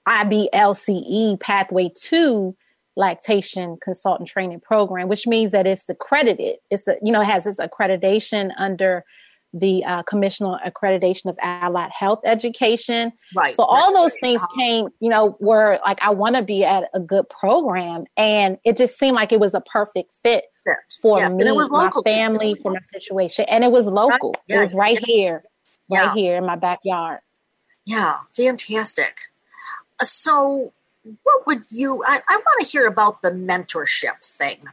IBLCE 0.07 1.39
Pathway 1.39 1.91
2 1.95 2.55
lactation 2.95 3.77
consultant 3.81 4.27
training 4.27 4.59
program, 4.59 5.07
which 5.07 5.27
means 5.27 5.51
that 5.51 5.67
it's 5.67 5.87
accredited. 5.87 6.57
It's 6.69 6.87
a, 6.87 6.95
you 7.01 7.11
know, 7.11 7.21
it 7.21 7.25
has 7.25 7.47
its 7.47 7.59
accreditation 7.59 8.51
under 8.57 9.05
the 9.53 9.83
uh, 9.85 10.03
Commission 10.03 10.45
on 10.45 10.59
Accreditation 10.65 11.25
of 11.25 11.38
Allied 11.41 11.91
Health 11.91 12.19
Education. 12.23 13.12
Right. 13.35 13.55
So 13.55 13.63
all 13.63 13.93
right. 13.93 14.01
those 14.01 14.17
things 14.19 14.45
came, 14.57 14.89
you 14.99 15.09
know, 15.09 15.38
were 15.39 15.79
like 15.85 16.01
I 16.01 16.12
want 16.12 16.35
to 16.35 16.43
be 16.43 16.63
at 16.63 16.89
a 16.93 16.99
good 16.99 17.27
program, 17.29 18.05
and 18.17 18.57
it 18.63 18.77
just 18.77 18.97
seemed 18.97 19.15
like 19.15 19.31
it 19.31 19.39
was 19.39 19.53
a 19.53 19.62
perfect 19.62 20.12
fit 20.23 20.45
for 21.01 21.19
Yes, 21.19 21.31
and 21.31 21.41
me, 21.41 21.47
it 21.47 21.55
was 21.55 21.69
my 21.69 21.89
family, 22.05 22.55
for 22.62 22.71
my 22.71 22.79
situation, 22.91 23.45
and 23.49 23.63
it 23.63 23.71
was 23.71 23.88
local. 23.88 24.35
Yeah, 24.47 24.57
it 24.57 24.59
was 24.59 24.73
right 24.73 24.99
yeah. 25.01 25.13
here, 25.13 25.43
right 25.89 26.03
Yeah. 26.03 26.13
here 26.13 26.38
in 26.38 26.45
my 26.45 26.55
backyard. 26.55 27.19
Yeah, 27.85 28.17
fantastic. 28.35 29.17
So, 30.03 30.73
what 31.23 31.47
would 31.47 31.63
you? 31.71 32.03
I, 32.05 32.21
I 32.27 32.35
want 32.35 32.65
to 32.65 32.71
hear 32.71 32.85
about 32.85 33.21
the 33.21 33.31
mentorship 33.31 34.23
thing 34.23 34.63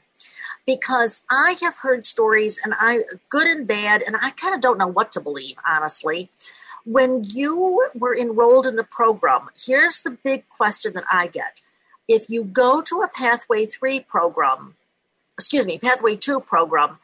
because 0.66 1.20
I 1.30 1.56
have 1.62 1.76
heard 1.78 2.04
stories, 2.04 2.60
and 2.62 2.74
I 2.78 3.04
good 3.28 3.46
and 3.46 3.66
bad, 3.66 4.02
and 4.02 4.16
I 4.20 4.30
kind 4.30 4.54
of 4.54 4.60
don't 4.60 4.78
know 4.78 4.86
what 4.86 5.12
to 5.12 5.20
believe, 5.20 5.56
honestly. 5.66 6.30
When 6.84 7.24
you 7.24 7.88
were 7.94 8.16
enrolled 8.16 8.66
in 8.66 8.76
the 8.76 8.84
program, 8.84 9.48
here's 9.56 10.02
the 10.02 10.10
big 10.10 10.48
question 10.48 10.92
that 10.94 11.04
I 11.10 11.28
get: 11.28 11.60
If 12.08 12.28
you 12.28 12.44
go 12.44 12.82
to 12.82 13.02
a 13.02 13.08
Pathway 13.08 13.66
Three 13.66 14.00
program, 14.00 14.74
excuse 15.38 15.66
me, 15.66 15.78
Pathway 15.78 16.16
Two 16.16 16.40
program, 16.40 16.98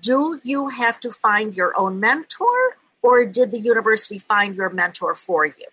do 0.00 0.40
you 0.42 0.68
have 0.68 0.98
to 1.00 1.12
find 1.12 1.56
your 1.56 1.78
own 1.78 2.00
mentor, 2.00 2.76
or 3.02 3.24
did 3.24 3.52
the 3.52 3.60
university 3.60 4.18
find 4.18 4.56
your 4.56 4.70
mentor 4.70 5.14
for 5.14 5.46
you? 5.46 5.66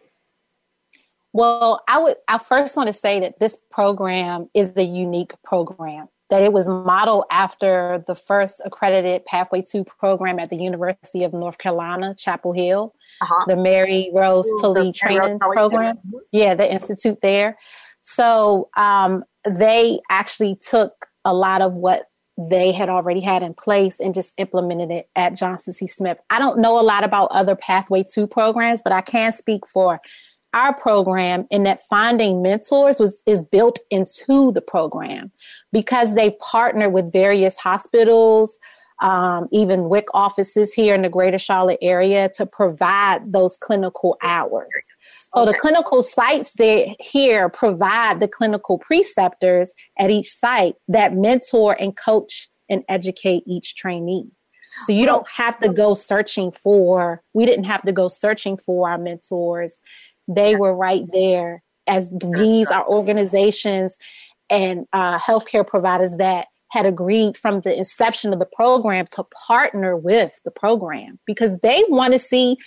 Well, 1.31 1.83
I 1.87 1.97
would 1.97 2.17
I 2.27 2.37
first 2.37 2.77
want 2.77 2.87
to 2.87 2.93
say 2.93 3.19
that 3.21 3.39
this 3.39 3.57
program 3.71 4.49
is 4.53 4.73
a 4.77 4.83
unique 4.83 5.33
program. 5.43 6.09
That 6.29 6.41
it 6.41 6.53
was 6.53 6.67
modeled 6.67 7.25
after 7.31 8.03
the 8.07 8.15
first 8.15 8.61
accredited 8.65 9.25
Pathway 9.25 9.61
2 9.61 9.83
program 9.83 10.39
at 10.39 10.49
the 10.49 10.55
University 10.57 11.23
of 11.23 11.33
North 11.33 11.57
Carolina, 11.57 12.15
Chapel 12.17 12.53
Hill, 12.53 12.93
Uh-huh. 13.21 13.45
the 13.47 13.55
Mary 13.55 14.09
Rose 14.13 14.47
Tully 14.61 14.91
training 14.93 15.37
program. 15.39 15.97
program. 15.97 15.99
Yeah, 16.31 16.55
the 16.55 16.71
institute 16.71 17.19
there. 17.21 17.57
So 18.01 18.69
um, 18.77 19.23
they 19.47 19.99
actually 20.09 20.55
took 20.55 21.07
a 21.25 21.33
lot 21.33 21.61
of 21.61 21.73
what 21.73 22.07
they 22.37 22.71
had 22.71 22.89
already 22.89 23.21
had 23.21 23.43
in 23.43 23.53
place 23.53 23.99
and 23.99 24.13
just 24.13 24.33
implemented 24.37 24.89
it 24.89 25.09
at 25.15 25.35
Johnson 25.35 25.71
C. 25.71 25.85
Smith. 25.85 26.17
I 26.31 26.39
don't 26.39 26.59
know 26.59 26.79
a 26.79 26.81
lot 26.81 27.03
about 27.03 27.29
other 27.31 27.55
Pathway 27.55 28.03
2 28.03 28.25
programs, 28.27 28.81
but 28.81 28.91
I 28.91 29.01
can 29.01 29.31
speak 29.31 29.67
for 29.67 29.99
our 30.53 30.73
program 30.73 31.47
in 31.51 31.63
that 31.63 31.81
finding 31.89 32.41
mentors 32.41 32.99
was 32.99 33.21
is 33.25 33.43
built 33.43 33.79
into 33.89 34.51
the 34.51 34.61
program 34.61 35.31
because 35.73 36.15
they 36.15 36.31
partner 36.31 36.89
with 36.89 37.11
various 37.11 37.57
hospitals 37.57 38.57
um, 39.01 39.49
even 39.51 39.89
WIC 39.89 40.05
offices 40.13 40.73
here 40.73 40.95
in 40.95 41.01
the 41.01 41.09
greater 41.09 41.37
Charlotte 41.37 41.79
area 41.81 42.29
to 42.35 42.45
provide 42.45 43.33
those 43.33 43.57
clinical 43.57 44.17
hours. 44.23 44.71
So 45.33 45.45
the 45.45 45.53
clinical 45.53 46.01
sites 46.01 46.53
there 46.53 46.87
here 46.99 47.49
provide 47.49 48.19
the 48.19 48.27
clinical 48.27 48.77
preceptors 48.77 49.73
at 49.99 50.09
each 50.09 50.29
site 50.29 50.75
that 50.87 51.15
mentor 51.15 51.75
and 51.79 51.97
coach 51.97 52.47
and 52.69 52.83
educate 52.87 53.43
each 53.45 53.75
trainee. 53.75 54.29
So 54.85 54.93
you 54.93 55.05
don't 55.05 55.27
have 55.27 55.59
to 55.59 55.69
go 55.69 55.93
searching 55.93 56.51
for, 56.51 57.21
we 57.33 57.45
didn't 57.45 57.65
have 57.65 57.81
to 57.83 57.91
go 57.91 58.07
searching 58.07 58.57
for 58.57 58.89
our 58.89 58.97
mentors. 58.97 59.81
They 60.27 60.55
were 60.55 60.75
right 60.75 61.03
there 61.11 61.61
as 61.87 62.11
these 62.31 62.69
are 62.69 62.87
organizations 62.87 63.97
and 64.49 64.85
uh, 64.93 65.19
healthcare 65.19 65.65
providers 65.65 66.17
that 66.17 66.47
had 66.69 66.85
agreed 66.85 67.37
from 67.37 67.61
the 67.61 67.77
inception 67.77 68.33
of 68.33 68.39
the 68.39 68.47
program 68.47 69.05
to 69.11 69.23
partner 69.47 69.95
with 69.95 70.39
the 70.43 70.51
program 70.51 71.19
because 71.27 71.59
they 71.59 71.83
want 71.87 72.13
to 72.13 72.19
see 72.19 72.57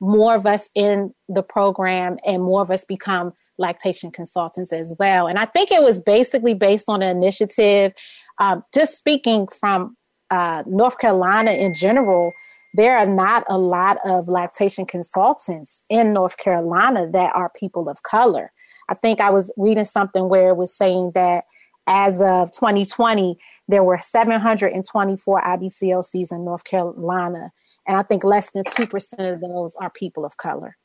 more 0.00 0.36
of 0.36 0.46
us 0.46 0.70
in 0.74 1.12
the 1.28 1.42
program 1.42 2.18
and 2.24 2.42
more 2.42 2.62
of 2.62 2.70
us 2.70 2.84
become 2.84 3.32
lactation 3.58 4.12
consultants 4.12 4.72
as 4.72 4.94
well. 4.98 5.26
And 5.26 5.38
I 5.38 5.44
think 5.44 5.72
it 5.72 5.82
was 5.82 5.98
basically 5.98 6.54
based 6.54 6.88
on 6.88 7.02
an 7.02 7.16
initiative, 7.16 7.92
um, 8.38 8.62
just 8.72 8.96
speaking 8.96 9.48
from 9.48 9.96
uh, 10.30 10.62
North 10.66 10.98
Carolina 10.98 11.50
in 11.50 11.74
general, 11.74 12.32
there 12.74 12.96
are 12.96 13.06
not 13.06 13.44
a 13.48 13.58
lot 13.58 13.98
of 14.04 14.28
lactation 14.28 14.86
consultants 14.86 15.82
in 15.88 16.12
North 16.12 16.36
Carolina 16.36 17.10
that 17.10 17.34
are 17.34 17.50
people 17.56 17.88
of 17.88 18.02
color. 18.02 18.52
I 18.88 18.94
think 18.94 19.20
I 19.20 19.30
was 19.30 19.52
reading 19.56 19.84
something 19.84 20.28
where 20.28 20.48
it 20.48 20.56
was 20.56 20.74
saying 20.74 21.12
that 21.14 21.44
as 21.86 22.20
of 22.20 22.52
2020, 22.52 23.38
there 23.68 23.84
were 23.84 23.98
724 23.98 25.42
IBCLCs 25.42 26.32
in 26.32 26.44
North 26.44 26.64
Carolina, 26.64 27.52
and 27.86 27.96
I 27.96 28.02
think 28.02 28.24
less 28.24 28.50
than 28.50 28.64
2% 28.64 29.34
of 29.34 29.40
those 29.40 29.74
are 29.76 29.90
people 29.90 30.24
of 30.24 30.36
color. 30.36 30.76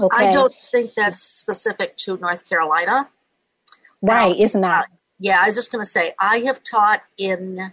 Okay. 0.00 0.28
I 0.28 0.32
don't 0.32 0.54
think 0.54 0.94
that's 0.94 1.22
specific 1.22 1.96
to 1.98 2.16
North 2.16 2.48
Carolina. 2.48 3.08
right, 4.02 4.34
it's 4.36 4.54
not. 4.54 4.84
Uh, 4.84 4.88
yeah, 5.18 5.40
I 5.42 5.46
was 5.46 5.54
just 5.54 5.70
going 5.70 5.82
to 5.82 5.88
say, 5.88 6.14
I 6.20 6.38
have 6.38 6.62
taught 6.64 7.02
in, 7.16 7.72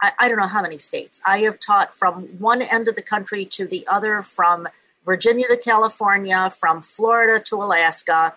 I, 0.00 0.12
I 0.18 0.28
don't 0.28 0.38
know 0.38 0.48
how 0.48 0.62
many 0.62 0.78
states. 0.78 1.20
I 1.24 1.38
have 1.38 1.60
taught 1.60 1.94
from 1.94 2.24
one 2.38 2.62
end 2.62 2.88
of 2.88 2.96
the 2.96 3.02
country 3.02 3.44
to 3.46 3.66
the 3.66 3.86
other, 3.86 4.22
from 4.22 4.68
Virginia 5.04 5.46
to 5.48 5.56
California, 5.56 6.50
from 6.50 6.82
Florida 6.82 7.42
to 7.44 7.56
Alaska. 7.56 8.34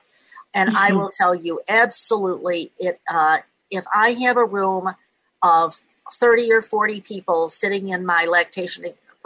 And 0.53 0.75
I 0.75 0.91
Mhm. 0.91 0.97
will 0.97 1.09
tell 1.11 1.35
you, 1.35 1.61
absolutely, 1.69 2.71
it. 2.79 2.99
Uh, 3.07 3.39
if 3.69 3.85
I 3.93 4.13
have 4.13 4.35
a 4.37 4.45
room 4.45 4.95
of 5.43 5.81
30 6.11 6.51
or 6.51 6.61
40 6.61 7.01
people 7.01 7.49
sitting 7.49 7.89
in 7.89 8.05
my 8.05 8.25
lactation 8.25 8.85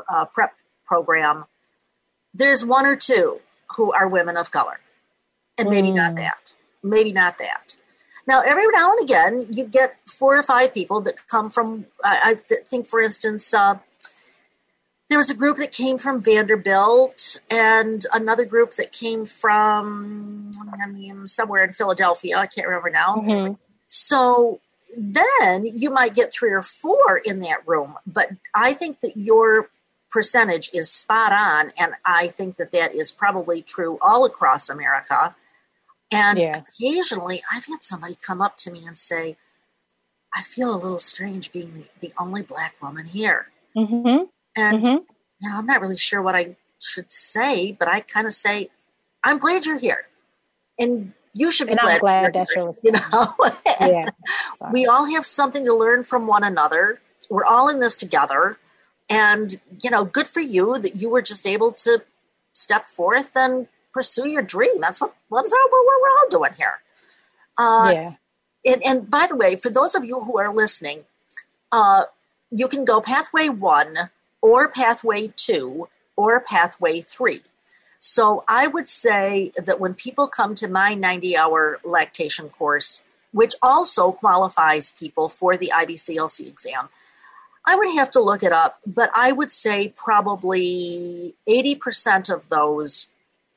uh, 0.10 0.26
prep 0.26 0.54
program, 0.86 1.46
there's 2.34 2.66
one 2.66 2.86
or 2.86 2.96
two 2.96 3.40
who 3.78 3.94
are 3.94 4.08
women 4.08 4.36
of 4.38 4.52
color. 4.52 4.80
And 5.58 5.70
maybe 5.70 5.92
not 5.92 6.14
Mm. 6.14 6.18
that. 6.18 6.56
Maybe 6.82 7.12
not 7.14 7.38
that. 7.38 7.78
Now, 8.28 8.42
every 8.42 8.68
now 8.74 8.92
and 8.92 9.02
again, 9.02 9.48
you 9.50 9.66
get 9.66 9.98
four 10.10 10.38
or 10.38 10.44
five 10.44 10.74
people 10.74 11.00
that 11.02 11.28
come 11.28 11.50
from, 11.50 11.86
I, 12.04 12.20
I 12.32 12.34
th- 12.36 12.66
think, 12.68 12.88
for 12.88 13.00
instance, 13.02 13.54
uh, 13.54 13.80
there 15.14 15.20
was 15.20 15.30
a 15.30 15.36
group 15.36 15.58
that 15.58 15.72
came 15.72 16.00
from 16.00 16.24
Vanderbilt 16.24 17.40
and 17.52 18.04
another 18.14 18.46
group 18.46 18.72
that 18.72 18.92
came 18.92 19.28
from 19.28 20.50
I 20.84 20.88
mean, 20.88 21.28
somewhere 21.28 21.64
in 21.64 21.72
Philadelphia. 21.72 22.36
I 22.40 22.48
can't 22.48 22.66
remember 22.68 22.90
now. 22.90 23.18
Mhm. 23.18 23.60
So 23.86 24.60
then 24.98 25.68
you 25.68 25.92
might 25.92 26.16
get 26.16 26.34
three 26.34 26.50
or 26.52 26.64
four 26.64 27.18
in 27.20 27.42
that 27.42 27.68
room. 27.68 27.96
But 28.08 28.30
I 28.56 28.74
think 28.74 29.02
that 29.02 29.16
your 29.16 29.70
percentage 30.10 30.72
is 30.74 30.90
spot 30.90 31.32
on. 31.32 31.72
And 31.78 31.94
I 32.06 32.30
think 32.30 32.58
that 32.58 32.72
that 32.72 32.96
is 32.96 33.12
probably 33.12 33.62
true 33.62 34.00
all 34.02 34.26
across 34.26 34.68
America. 34.68 35.36
And 36.12 36.40
Yeah. 36.40 36.58
occasionally 36.64 37.44
I've 37.54 37.66
had 37.66 37.84
somebody 37.84 38.16
come 38.20 38.42
up 38.42 38.58
to 38.58 38.72
me 38.72 38.84
and 38.88 38.98
say, 38.98 39.38
I 40.36 40.42
feel 40.42 40.74
a 40.74 40.82
little 40.82 40.98
strange 40.98 41.52
being 41.52 41.76
the, 41.76 41.86
the 42.00 42.14
only 42.18 42.42
black 42.42 42.82
woman 42.82 43.06
here. 43.06 43.52
Mhm. 43.78 44.30
And, 44.56 44.84
Mhm. 44.86 45.06
you 45.40 45.50
know, 45.50 45.58
I'm 45.58 45.66
not 45.66 45.82
really 45.82 45.98
sure 45.98 46.22
what 46.22 46.36
I 46.36 46.56
should 46.80 47.12
say, 47.12 47.72
but 47.72 47.88
I 47.88 48.02
kind 48.02 48.28
of 48.28 48.34
say, 48.34 48.70
I'm 49.24 49.38
glad 49.38 49.66
you're 49.66 49.80
here. 49.80 50.08
And 50.80 51.14
you 51.34 51.50
should 51.52 51.68
be 51.68 51.72
And 51.72 51.80
I'm 51.80 52.00
glad, 52.00 52.02
glad 52.02 52.22
you're 52.36 52.46
that 52.46 52.48
here, 52.54 52.74
you 52.84 52.92
know. 52.92 53.36
Yeah. 53.90 54.10
Sorry. 54.56 54.72
we 54.72 54.86
all 54.86 55.06
have 55.06 55.26
something 55.26 55.66
to 55.66 55.74
learn 55.74 56.04
from 56.04 56.28
one 56.28 56.44
another. 56.44 57.00
We're 57.30 57.46
all 57.46 57.70
in 57.70 57.80
this 57.80 57.98
together. 57.98 58.58
And, 59.10 59.60
you 59.82 59.90
know, 59.90 60.06
good 60.06 60.28
for 60.28 60.40
you 60.42 60.78
that 60.80 60.96
you 60.98 61.10
were 61.10 61.22
just 61.22 61.46
able 61.48 61.72
to 61.74 62.04
step 62.54 62.88
forth 62.88 63.36
and 63.36 63.68
pursue 63.94 64.28
your 64.28 64.42
dream. 64.42 64.80
That's 64.80 65.02
what, 65.02 65.14
what 65.30 65.44
is 65.46 65.52
what 65.52 65.72
we're 65.72 66.10
all 66.22 66.30
doing 66.30 66.54
here. 66.54 66.82
Uh, 67.58 67.92
yeah. 67.94 68.12
and, 68.66 68.84
and 68.86 69.10
by 69.10 69.28
the 69.28 69.36
way, 69.36 69.56
for 69.56 69.70
those 69.70 69.96
of 69.96 70.04
you 70.06 70.22
who 70.24 70.38
are 70.40 70.54
listening, 70.54 71.06
uh, 71.72 72.06
you 72.52 72.68
can 72.68 72.86
go 72.86 73.02
pathway 73.02 73.50
one 73.50 74.10
or 74.44 74.70
pathway 74.70 75.34
two 75.36 75.88
or 76.16 76.42
pathway 76.42 77.00
three. 77.02 77.42
So 78.00 78.44
I 78.50 78.68
would 78.68 78.90
say 78.90 79.54
that 79.56 79.80
when 79.80 79.94
people 79.94 80.28
come 80.28 80.54
to 80.56 80.68
my 80.68 80.94
90 80.94 81.38
hour 81.38 81.80
lactation 81.86 82.50
course, 82.50 83.06
which 83.32 83.54
also 83.64 84.12
qualifies 84.12 84.92
people 84.92 85.30
for 85.30 85.56
the 85.56 85.72
IBCLC 85.74 86.46
exam, 86.48 86.90
I 87.66 87.78
would 87.78 87.96
have 87.96 88.12
to 88.12 88.20
look 88.20 88.44
it 88.44 88.52
up, 88.52 88.80
but 88.86 89.10
I 89.16 89.32
would 89.32 89.54
say 89.54 89.94
probably 89.96 91.34
80% 91.48 92.30
of 92.32 92.50
those 92.50 93.10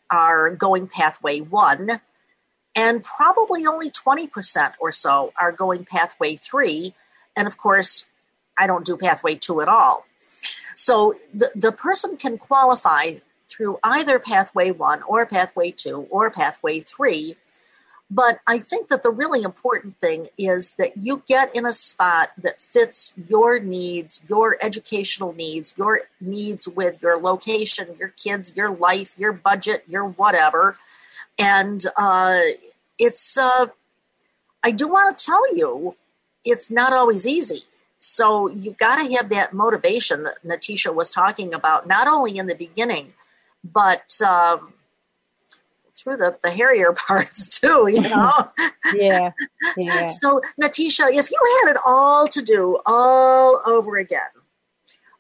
are 0.09 0.49
going 0.51 0.87
pathway 0.87 1.41
one, 1.41 2.01
and 2.77 3.03
probably 3.03 3.67
only 3.67 3.91
20% 3.91 4.75
or 4.79 4.93
so 4.93 5.33
are 5.41 5.51
going 5.51 5.85
pathway 5.85 6.37
three. 6.37 6.95
And 7.37 7.49
of 7.49 7.57
course, 7.57 8.07
I 8.57 8.69
don't 8.69 8.87
do 8.87 8.97
pathway 8.97 9.35
two 9.35 9.61
at 9.61 9.69
all. 9.69 10.07
So 10.77 11.17
the, 11.35 11.51
the 11.55 11.73
person 11.73 12.17
can 12.17 12.39
qualify 12.39 13.15
through 13.49 13.79
either 13.83 14.19
pathway 14.19 14.71
one 14.71 15.03
or 15.03 15.27
pathway 15.27 15.71
two 15.71 16.07
or 16.11 16.31
pathway 16.31 16.81
three. 16.81 17.37
But 18.09 18.39
I 18.47 18.59
think 18.61 18.87
that 18.89 19.03
the 19.03 19.11
really 19.11 19.43
important 19.43 19.99
thing 20.01 20.27
is 20.39 20.75
that 20.75 20.97
you 20.97 21.23
get 21.27 21.53
in 21.57 21.67
a 21.67 21.73
spot 21.73 22.31
that 22.39 22.61
fits 22.61 23.15
your 23.29 23.59
needs, 23.59 24.23
your 24.29 24.57
educational 24.63 25.33
needs, 25.33 25.75
your 25.77 26.03
needs 26.21 26.69
with 26.69 27.03
your 27.03 27.19
location, 27.19 27.97
your 27.99 28.11
kids, 28.11 28.55
your 28.55 28.71
life, 28.71 29.15
your 29.19 29.33
budget, 29.33 29.83
your 29.89 30.05
whatever. 30.05 30.77
And 31.39 31.83
uh, 31.97 32.43
it's, 32.99 33.37
uh, 33.37 33.67
I 34.63 34.71
do 34.71 34.87
want 34.87 35.19
to 35.19 35.25
tell 35.25 35.57
you, 35.57 35.97
it's 36.45 36.71
not 36.71 36.93
always 36.93 37.27
easy. 37.27 37.65
So 38.07 38.49
you've 38.49 38.79
got 38.79 39.03
to 39.03 39.17
have 39.17 39.31
that 39.31 39.53
motivation 39.53 40.23
that 40.23 40.37
Natisha 40.45 40.95
was 40.95 41.11
talking 41.11 41.53
about, 41.53 41.89
not 41.89 42.07
only 42.07 42.39
in 42.39 42.47
the 42.47 42.55
beginning, 42.55 43.15
but 43.65 44.21
um, 44.23 44.75
through 45.93 46.19
the, 46.19 46.39
the 46.41 46.53
hairier 46.53 46.93
parts 47.07 47.49
too, 47.59 47.89
you 47.93 48.01
know? 48.03 48.31
yeah, 48.95 49.33
yeah. 49.77 50.07
So, 50.07 50.41
Natisha, 50.63 51.09
if 51.11 51.33
you 51.33 51.39
had 51.65 51.73
it 51.73 51.79
all 51.85 52.29
to 52.29 52.41
do 52.41 52.79
all 52.87 53.61
over 53.67 53.97
again, 53.97 54.31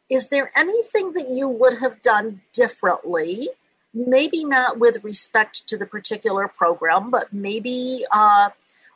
is 0.08 0.28
there 0.28 0.52
anything 0.56 1.12
that 1.14 1.30
you 1.30 1.48
would 1.48 1.78
have 1.78 2.00
done 2.00 2.42
differently? 2.52 3.48
Maybe 3.92 4.44
not 4.44 4.78
with 4.78 5.02
respect 5.02 5.66
to 5.66 5.76
the 5.76 5.86
particular 5.86 6.46
program, 6.46 7.10
but 7.10 7.32
maybe 7.32 8.04
uh, 8.12 8.50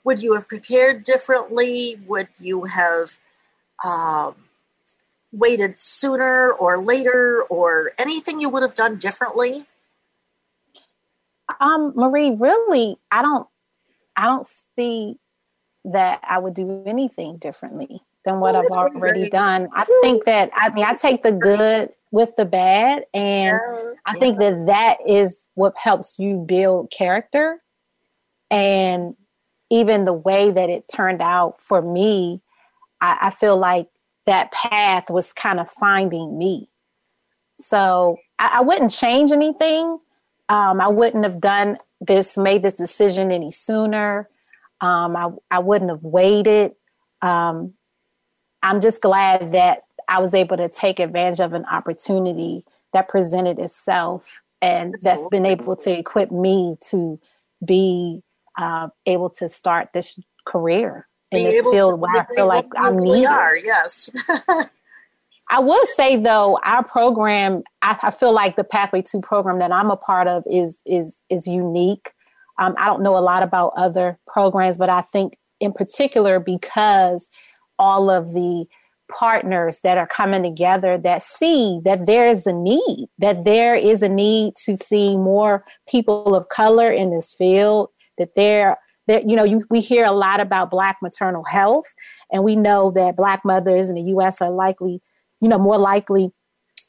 would 0.04 0.22
you 0.22 0.34
have 0.34 0.46
prepared 0.46 1.02
differently? 1.02 1.98
Would 2.06 2.28
you 2.38 2.64
have 2.66 3.18
um, 3.84 4.34
waited 5.32 5.80
sooner 5.80 6.52
or 6.52 6.82
later, 6.82 7.44
or 7.48 7.92
anything 7.98 8.40
you 8.40 8.48
would 8.48 8.62
have 8.62 8.74
done 8.74 8.96
differently? 8.96 9.66
Um, 11.60 11.92
Marie, 11.96 12.30
really, 12.30 12.98
I 13.10 13.22
don't, 13.22 13.48
I 14.16 14.26
don't 14.26 14.46
see 14.76 15.18
that 15.84 16.20
I 16.28 16.38
would 16.38 16.54
do 16.54 16.82
anything 16.86 17.38
differently 17.38 18.02
than 18.24 18.40
what 18.40 18.54
oh, 18.54 18.60
I've 18.60 18.94
already 18.94 19.30
done. 19.30 19.68
I 19.74 19.84
think 20.02 20.24
that 20.24 20.50
I 20.54 20.70
mean 20.70 20.84
I 20.84 20.94
take 20.94 21.22
the 21.22 21.32
good 21.32 21.90
with 22.10 22.30
the 22.36 22.44
bad, 22.44 23.04
and 23.14 23.58
yeah, 23.58 23.92
I 24.04 24.18
think 24.18 24.38
that 24.38 24.66
that 24.66 24.98
is 25.06 25.46
what 25.54 25.74
helps 25.76 26.18
you 26.18 26.44
build 26.46 26.90
character, 26.90 27.62
and 28.50 29.16
even 29.70 30.04
the 30.04 30.12
way 30.12 30.50
that 30.50 30.68
it 30.68 30.88
turned 30.88 31.22
out 31.22 31.62
for 31.62 31.80
me, 31.80 32.42
I, 33.00 33.16
I 33.22 33.30
feel 33.30 33.56
like 33.56 33.88
that 34.26 34.52
path 34.52 35.10
was 35.10 35.32
kind 35.32 35.60
of 35.60 35.70
finding 35.70 36.38
me. 36.38 36.68
So 37.58 38.16
I, 38.38 38.58
I 38.58 38.60
wouldn't 38.60 38.90
change 38.90 39.32
anything 39.32 39.98
um, 40.50 40.80
I 40.80 40.88
wouldn't 40.88 41.22
have 41.24 41.40
done 41.40 41.78
this, 42.00 42.36
made 42.36 42.62
this 42.62 42.74
decision 42.74 43.30
any 43.30 43.52
sooner. 43.52 44.28
Um, 44.80 45.16
I, 45.16 45.30
I 45.50 45.58
wouldn't 45.60 45.90
have 45.90 46.02
waited. 46.02 46.72
Um, 47.22 47.74
I'm 48.62 48.80
just 48.80 49.00
glad 49.00 49.52
that 49.52 49.82
I 50.08 50.18
was 50.18 50.34
able 50.34 50.56
to 50.56 50.68
take 50.68 50.98
advantage 50.98 51.40
of 51.40 51.52
an 51.52 51.64
opportunity 51.66 52.64
that 52.92 53.08
presented 53.08 53.60
itself 53.60 54.42
and 54.60 54.96
that's 55.02 55.26
been 55.28 55.46
able 55.46 55.76
to 55.76 55.90
equip 55.90 56.32
me 56.32 56.76
to 56.88 57.18
be 57.64 58.20
uh, 58.58 58.88
able 59.06 59.30
to 59.30 59.48
start 59.48 59.90
this 59.94 60.18
career 60.44 61.06
in 61.32 61.44
this 61.44 61.66
field 61.68 62.00
where 62.00 62.16
I 62.16 62.26
feel 62.34 62.46
like 62.46 62.66
I'm 62.76 62.98
needed. 62.98 63.26
Are, 63.26 63.56
yes. 63.56 64.10
I 65.50 65.58
would 65.58 65.88
say 65.88 66.16
though, 66.16 66.58
our 66.64 66.84
program, 66.84 67.62
I, 67.82 67.98
I, 68.02 68.10
feel 68.12 68.32
like 68.32 68.56
the 68.56 68.64
Pathway 68.64 69.02
Two 69.02 69.20
program 69.20 69.58
that 69.58 69.72
I'm 69.72 69.90
a 69.90 69.96
part 69.96 70.28
of 70.28 70.44
is 70.50 70.80
is 70.86 71.18
is 71.28 71.46
unique. 71.46 72.12
Um, 72.58 72.74
I 72.78 72.86
don't 72.86 73.02
know 73.02 73.16
a 73.16 73.20
lot 73.20 73.42
about 73.42 73.72
other 73.76 74.18
programs, 74.26 74.78
but 74.78 74.88
I 74.88 75.00
think 75.00 75.36
in 75.60 75.72
particular 75.72 76.38
because 76.38 77.28
all 77.78 78.10
of 78.10 78.32
the 78.32 78.66
partners 79.10 79.80
that 79.80 79.98
are 79.98 80.06
coming 80.06 80.42
together 80.42 80.96
that 80.96 81.20
see 81.20 81.80
that 81.84 82.06
there 82.06 82.28
is 82.28 82.46
a 82.46 82.52
need, 82.52 83.08
that 83.18 83.44
there 83.44 83.74
is 83.74 84.02
a 84.02 84.08
need 84.08 84.54
to 84.64 84.76
see 84.76 85.16
more 85.16 85.64
people 85.88 86.34
of 86.34 86.48
color 86.48 86.92
in 86.92 87.10
this 87.10 87.34
field, 87.34 87.90
that 88.18 88.36
there 88.36 88.78
that 89.10 89.28
you 89.28 89.36
know 89.36 89.44
you, 89.44 89.64
we 89.70 89.80
hear 89.80 90.04
a 90.04 90.12
lot 90.12 90.40
about 90.40 90.70
black 90.70 90.98
maternal 91.02 91.44
health 91.44 91.94
and 92.32 92.44
we 92.44 92.56
know 92.56 92.90
that 92.92 93.16
black 93.16 93.44
mothers 93.44 93.88
in 93.88 93.94
the 93.94 94.12
US 94.12 94.40
are 94.40 94.50
likely 94.50 95.02
you 95.40 95.48
know, 95.48 95.58
more 95.58 95.78
likely 95.78 96.30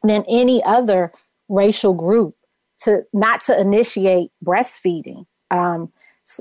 than 0.04 0.24
any 0.28 0.64
other 0.64 1.12
racial 1.50 1.94
group 1.94 2.36
to 2.80 3.04
not 3.14 3.42
to 3.42 3.60
initiate 3.60 4.32
breastfeeding 4.46 5.26
um, 5.50 5.92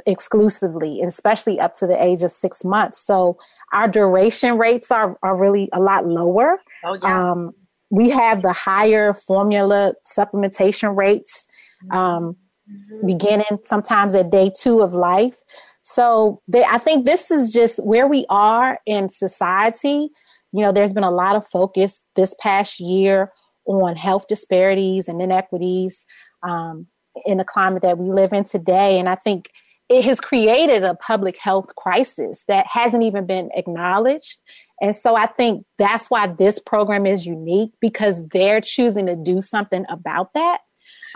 exclusively, 0.06 1.00
especially 1.02 1.60
up 1.60 1.74
to 1.74 1.86
the 1.86 2.02
age 2.02 2.22
of 2.22 2.30
six 2.30 2.64
months. 2.64 2.98
So 2.98 3.38
our 3.72 3.88
duration 3.88 4.58
rates 4.58 4.90
are, 4.90 5.18
are 5.22 5.38
really 5.38 5.68
a 5.72 5.80
lot 5.80 6.06
lower. 6.06 6.58
Oh, 6.84 6.96
yeah. 7.02 7.30
Um, 7.30 7.52
we 7.90 8.10
have 8.10 8.42
the 8.42 8.52
higher 8.52 9.12
formula 9.12 9.94
supplementation 10.06 10.96
rates 10.96 11.46
um, 11.90 12.36
mm-hmm. 12.70 13.06
beginning 13.06 13.58
sometimes 13.64 14.14
at 14.14 14.30
day 14.30 14.50
two 14.56 14.80
of 14.80 14.94
life. 14.94 15.36
So 15.82 16.42
they, 16.46 16.64
I 16.64 16.78
think 16.78 17.04
this 17.04 17.30
is 17.30 17.52
just 17.52 17.82
where 17.84 18.06
we 18.06 18.26
are 18.28 18.80
in 18.86 19.08
society 19.08 20.10
you 20.52 20.62
know, 20.62 20.72
there's 20.72 20.92
been 20.92 21.04
a 21.04 21.10
lot 21.10 21.36
of 21.36 21.46
focus 21.46 22.04
this 22.16 22.34
past 22.40 22.80
year 22.80 23.32
on 23.66 23.96
health 23.96 24.26
disparities 24.26 25.08
and 25.08 25.22
inequities 25.22 26.04
um, 26.42 26.86
in 27.24 27.38
the 27.38 27.44
climate 27.44 27.82
that 27.82 27.98
we 27.98 28.10
live 28.10 28.32
in 28.32 28.44
today. 28.44 28.98
And 28.98 29.08
I 29.08 29.14
think 29.14 29.50
it 29.88 30.04
has 30.04 30.20
created 30.20 30.82
a 30.82 30.94
public 30.94 31.38
health 31.38 31.74
crisis 31.76 32.44
that 32.48 32.66
hasn't 32.68 33.02
even 33.02 33.26
been 33.26 33.50
acknowledged. 33.54 34.38
And 34.80 34.94
so 34.96 35.14
I 35.14 35.26
think 35.26 35.64
that's 35.78 36.10
why 36.10 36.26
this 36.26 36.58
program 36.58 37.06
is 37.06 37.26
unique 37.26 37.72
because 37.80 38.26
they're 38.28 38.60
choosing 38.60 39.06
to 39.06 39.16
do 39.16 39.40
something 39.40 39.84
about 39.88 40.32
that. 40.34 40.60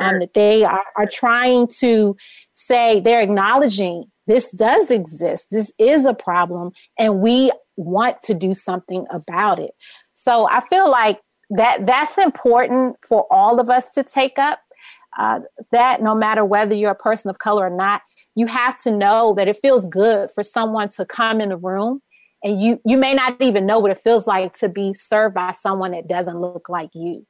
Um, 0.01 0.07
sure. 0.07 0.15
Um, 0.15 0.21
that 0.21 0.35
they 0.35 0.65
are, 0.65 0.85
are 0.97 1.07
trying 1.07 1.67
to 1.79 2.17
say 2.53 3.01
they're 3.01 3.21
acknowledging 3.21 4.05
this 4.27 4.51
does 4.53 4.91
exist. 4.91 5.49
This 5.51 5.73
is 5.79 6.07
a 6.07 6.15
problem, 6.15 6.73
and 6.99 7.21
we 7.21 7.51
want 7.77 8.23
to 8.23 8.35
do 8.35 8.55
something 8.55 9.07
about 9.11 9.59
it. 9.59 9.73
So 10.15 10.49
I 10.49 10.61
feel 10.61 10.91
like 10.91 11.21
that 11.51 11.87
that's 11.87 12.19
important 12.19 12.97
for 13.07 13.27
all 13.31 13.61
of 13.61 13.71
us 13.71 13.91
to 13.91 14.03
take 14.03 14.39
up. 14.39 14.61
Uh, 15.17 15.39
that 15.71 16.03
no 16.03 16.13
matter 16.13 16.45
whether 16.45 16.75
you're 16.75 16.91
a 16.91 16.97
person 16.97 17.31
of 17.31 17.39
color 17.39 17.69
or 17.69 17.77
not, 17.77 18.03
you 18.35 18.47
have 18.47 18.77
to 18.79 18.91
know 18.91 19.33
that 19.37 19.47
it 19.47 19.57
feels 19.63 19.87
good 19.87 20.29
for 20.35 20.43
someone 20.43 20.89
to 20.89 21.05
come 21.05 21.41
in 21.41 21.51
the 21.51 21.57
room 21.57 22.01
and 22.45 22.63
you 22.63 22.81
you 22.85 22.99
may 22.99 23.15
not 23.15 23.41
even 23.41 23.67
know 23.67 23.79
what 23.79 23.91
it 23.91 24.01
feels 24.05 24.27
like 24.27 24.53
to 24.53 24.69
be 24.69 24.93
served 24.95 25.35
by 25.35 25.51
someone 25.51 25.93
that 25.93 26.07
doesn't 26.07 26.39
look 26.41 26.69
like 26.69 26.91
you. 26.93 27.27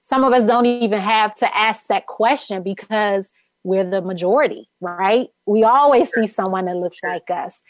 Some 0.00 0.24
of 0.24 0.32
us 0.32 0.44
don't 0.44 0.66
even 0.66 1.00
have 1.00 1.34
to 1.36 1.56
ask 1.56 1.86
that 1.86 2.06
question 2.06 2.62
because 2.62 3.30
we're 3.64 3.88
the 3.88 4.02
majority, 4.02 4.68
right? 4.80 5.28
We 5.46 5.64
always 5.64 6.12
see 6.12 6.26
someone 6.26 6.66
that 6.66 6.76
looks 6.76 6.98
like 7.02 7.30
us. 7.30 7.60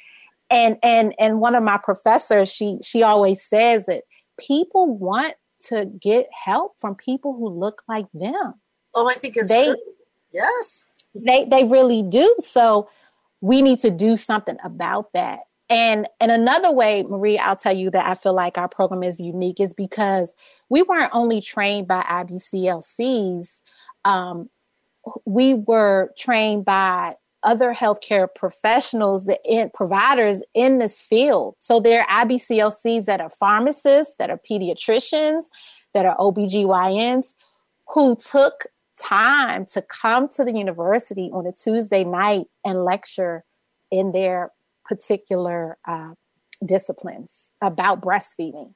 And 0.50 0.78
and 0.82 1.14
and 1.18 1.40
one 1.40 1.54
of 1.54 1.62
my 1.62 1.76
professors 1.76 2.50
she 2.50 2.78
she 2.82 3.02
always 3.02 3.42
says 3.42 3.86
that 3.86 4.04
people 4.38 4.96
want 4.96 5.34
to 5.66 5.86
get 6.00 6.28
help 6.32 6.74
from 6.78 6.94
people 6.94 7.34
who 7.34 7.48
look 7.48 7.82
like 7.88 8.06
them. 8.14 8.54
Oh 8.94 9.08
i 9.08 9.14
think 9.14 9.36
it's 9.36 9.50
they, 9.50 9.64
true. 9.66 9.76
Yes. 10.32 10.86
They 11.14 11.44
they 11.44 11.64
really 11.64 12.02
do. 12.02 12.34
So 12.38 12.88
we 13.40 13.60
need 13.60 13.78
to 13.80 13.90
do 13.90 14.16
something 14.16 14.56
about 14.64 15.12
that. 15.12 15.40
And 15.68 16.08
and 16.18 16.32
another 16.32 16.72
way 16.72 17.02
marie 17.02 17.36
i'll 17.38 17.54
tell 17.54 17.76
you 17.76 17.90
that 17.90 18.06
i 18.06 18.14
feel 18.14 18.32
like 18.32 18.56
our 18.56 18.68
program 18.68 19.02
is 19.02 19.20
unique 19.20 19.60
is 19.60 19.74
because 19.74 20.32
we 20.70 20.80
weren't 20.80 21.10
only 21.12 21.42
trained 21.42 21.86
by 21.86 22.00
ibclcs 22.04 23.60
um, 24.06 24.48
we 25.24 25.54
were 25.54 26.12
trained 26.16 26.64
by 26.64 27.14
other 27.42 27.74
healthcare 27.74 28.26
professionals 28.34 29.26
the 29.26 29.38
in, 29.44 29.70
providers 29.72 30.42
in 30.54 30.78
this 30.78 31.00
field. 31.00 31.54
So 31.58 31.80
there 31.80 32.04
are 32.08 32.26
IBCLCs 32.26 33.04
that 33.04 33.20
are 33.20 33.30
pharmacists, 33.30 34.16
that 34.18 34.30
are 34.30 34.40
pediatricians, 34.50 35.44
that 35.94 36.04
are 36.04 36.16
OBGYNs 36.16 37.34
who 37.88 38.16
took 38.16 38.66
time 39.00 39.64
to 39.66 39.82
come 39.82 40.28
to 40.28 40.44
the 40.44 40.52
university 40.52 41.30
on 41.32 41.46
a 41.46 41.52
Tuesday 41.52 42.04
night 42.04 42.46
and 42.64 42.84
lecture 42.84 43.44
in 43.90 44.12
their 44.12 44.50
particular 44.84 45.78
uh, 45.86 46.14
disciplines 46.64 47.50
about 47.62 48.02
breastfeeding. 48.02 48.74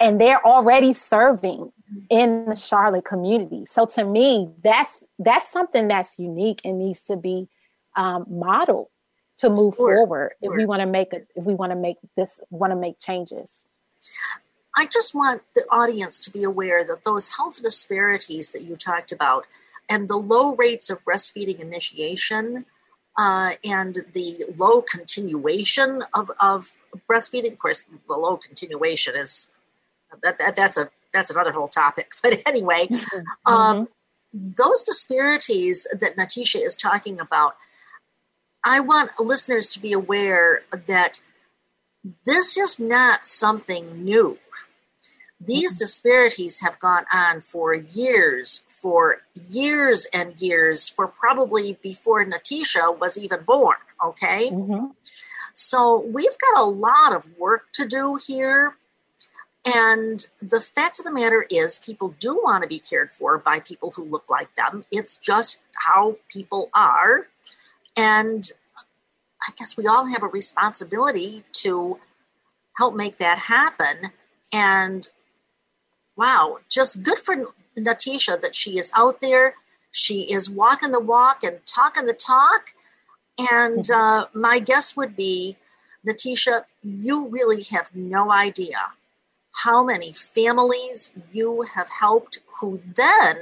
And 0.00 0.20
they're 0.20 0.44
already 0.44 0.92
serving 0.92 1.72
in 2.10 2.46
the 2.46 2.56
Charlotte 2.56 3.04
community. 3.04 3.66
So 3.66 3.86
to 3.86 4.04
me, 4.04 4.50
that's 4.62 5.04
that's 5.18 5.50
something 5.50 5.88
that's 5.88 6.18
unique 6.18 6.60
and 6.64 6.78
needs 6.78 7.02
to 7.04 7.16
be 7.16 7.48
um, 7.96 8.26
model 8.28 8.90
to 9.38 9.50
move 9.50 9.74
sure. 9.74 9.96
forward 9.96 10.32
if 10.42 10.52
we 10.56 10.64
want 10.64 10.80
to 10.80 10.86
make 10.86 11.12
it 11.12 11.28
if 11.34 11.44
we 11.44 11.54
want 11.54 11.70
to 11.70 11.76
make 11.76 11.96
this 12.16 12.40
want 12.50 12.70
to 12.70 12.76
make 12.76 12.98
changes 13.00 13.64
i 14.76 14.86
just 14.86 15.12
want 15.12 15.42
the 15.56 15.62
audience 15.72 16.20
to 16.20 16.30
be 16.30 16.44
aware 16.44 16.84
that 16.84 17.02
those 17.02 17.36
health 17.36 17.60
disparities 17.60 18.50
that 18.50 18.62
you 18.62 18.76
talked 18.76 19.10
about 19.10 19.44
and 19.88 20.08
the 20.08 20.16
low 20.16 20.54
rates 20.54 20.88
of 20.88 21.04
breastfeeding 21.04 21.58
initiation 21.58 22.64
uh, 23.16 23.52
and 23.64 23.98
the 24.12 24.44
low 24.56 24.82
continuation 24.82 26.02
of, 26.14 26.30
of 26.40 26.72
breastfeeding. 27.08 27.52
Of 27.52 27.58
course, 27.58 27.86
the 28.08 28.14
low 28.14 28.36
continuation 28.36 29.14
is 29.16 29.48
that, 30.24 30.38
that 30.38 30.56
that's 30.56 30.76
a 30.76 30.90
that's 31.12 31.30
another 31.30 31.52
whole 31.52 31.68
topic. 31.68 32.12
But 32.22 32.42
anyway, 32.44 32.88
mm-hmm. 32.90 33.52
um, 33.52 33.88
those 34.32 34.82
disparities 34.82 35.86
that 35.92 36.16
Natisha 36.16 36.60
is 36.64 36.76
talking 36.76 37.20
about, 37.20 37.54
I 38.64 38.80
want 38.80 39.12
listeners 39.20 39.68
to 39.70 39.80
be 39.80 39.92
aware 39.92 40.62
that 40.88 41.20
this 42.26 42.56
is 42.56 42.80
not 42.80 43.26
something 43.26 44.04
new. 44.04 44.38
These 45.40 45.74
mm-hmm. 45.74 45.84
disparities 45.84 46.60
have 46.60 46.78
gone 46.78 47.04
on 47.12 47.40
for 47.42 47.74
years, 47.74 48.64
for 48.68 49.22
years 49.48 50.06
and 50.12 50.40
years, 50.40 50.88
for 50.88 51.06
probably 51.06 51.78
before 51.82 52.24
Natisha 52.24 52.98
was 52.98 53.16
even 53.16 53.42
born. 53.44 53.76
Okay. 54.04 54.50
Mm-hmm. 54.50 54.86
So 55.54 56.00
we've 56.00 56.36
got 56.38 56.62
a 56.62 56.66
lot 56.66 57.14
of 57.14 57.38
work 57.38 57.66
to 57.74 57.86
do 57.86 58.18
here. 58.26 58.76
And 59.64 60.26
the 60.42 60.60
fact 60.60 60.98
of 60.98 61.04
the 61.04 61.12
matter 61.12 61.46
is, 61.50 61.78
people 61.78 62.14
do 62.18 62.40
want 62.44 62.62
to 62.62 62.68
be 62.68 62.78
cared 62.78 63.10
for 63.10 63.38
by 63.38 63.60
people 63.60 63.92
who 63.92 64.04
look 64.04 64.28
like 64.28 64.54
them. 64.56 64.84
It's 64.90 65.16
just 65.16 65.62
how 65.76 66.16
people 66.28 66.68
are. 66.74 67.28
And 67.96 68.50
I 69.46 69.52
guess 69.56 69.76
we 69.76 69.86
all 69.86 70.06
have 70.06 70.22
a 70.22 70.28
responsibility 70.28 71.44
to 71.52 71.98
help 72.76 72.94
make 72.94 73.16
that 73.18 73.38
happen. 73.38 74.10
And 74.52 75.08
wow, 76.16 76.58
just 76.68 77.02
good 77.02 77.18
for 77.18 77.46
Natisha 77.78 78.40
that 78.40 78.54
she 78.54 78.78
is 78.78 78.92
out 78.94 79.22
there. 79.22 79.54
She 79.90 80.32
is 80.32 80.50
walking 80.50 80.92
the 80.92 81.00
walk 81.00 81.42
and 81.42 81.64
talking 81.64 82.04
the 82.04 82.12
talk. 82.12 82.74
And 83.38 83.84
mm-hmm. 83.84 83.92
uh, 83.94 84.26
my 84.34 84.58
guess 84.58 84.94
would 84.94 85.16
be, 85.16 85.56
Natisha, 86.06 86.64
you 86.82 87.28
really 87.28 87.62
have 87.62 87.88
no 87.94 88.30
idea 88.30 88.76
how 89.62 89.84
many 89.84 90.12
families 90.12 91.12
you 91.32 91.62
have 91.62 91.88
helped 91.88 92.38
who 92.60 92.82
then 92.94 93.40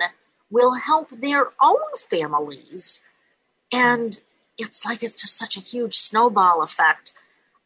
will 0.51 0.75
help 0.75 1.09
their 1.09 1.51
own 1.63 1.79
families. 2.11 3.01
And 3.73 4.21
it's 4.59 4.85
like 4.85 5.03
it's 5.03 5.21
just 5.21 5.39
such 5.39 5.57
a 5.57 5.61
huge 5.61 5.97
snowball 5.97 6.63
effect. 6.63 7.13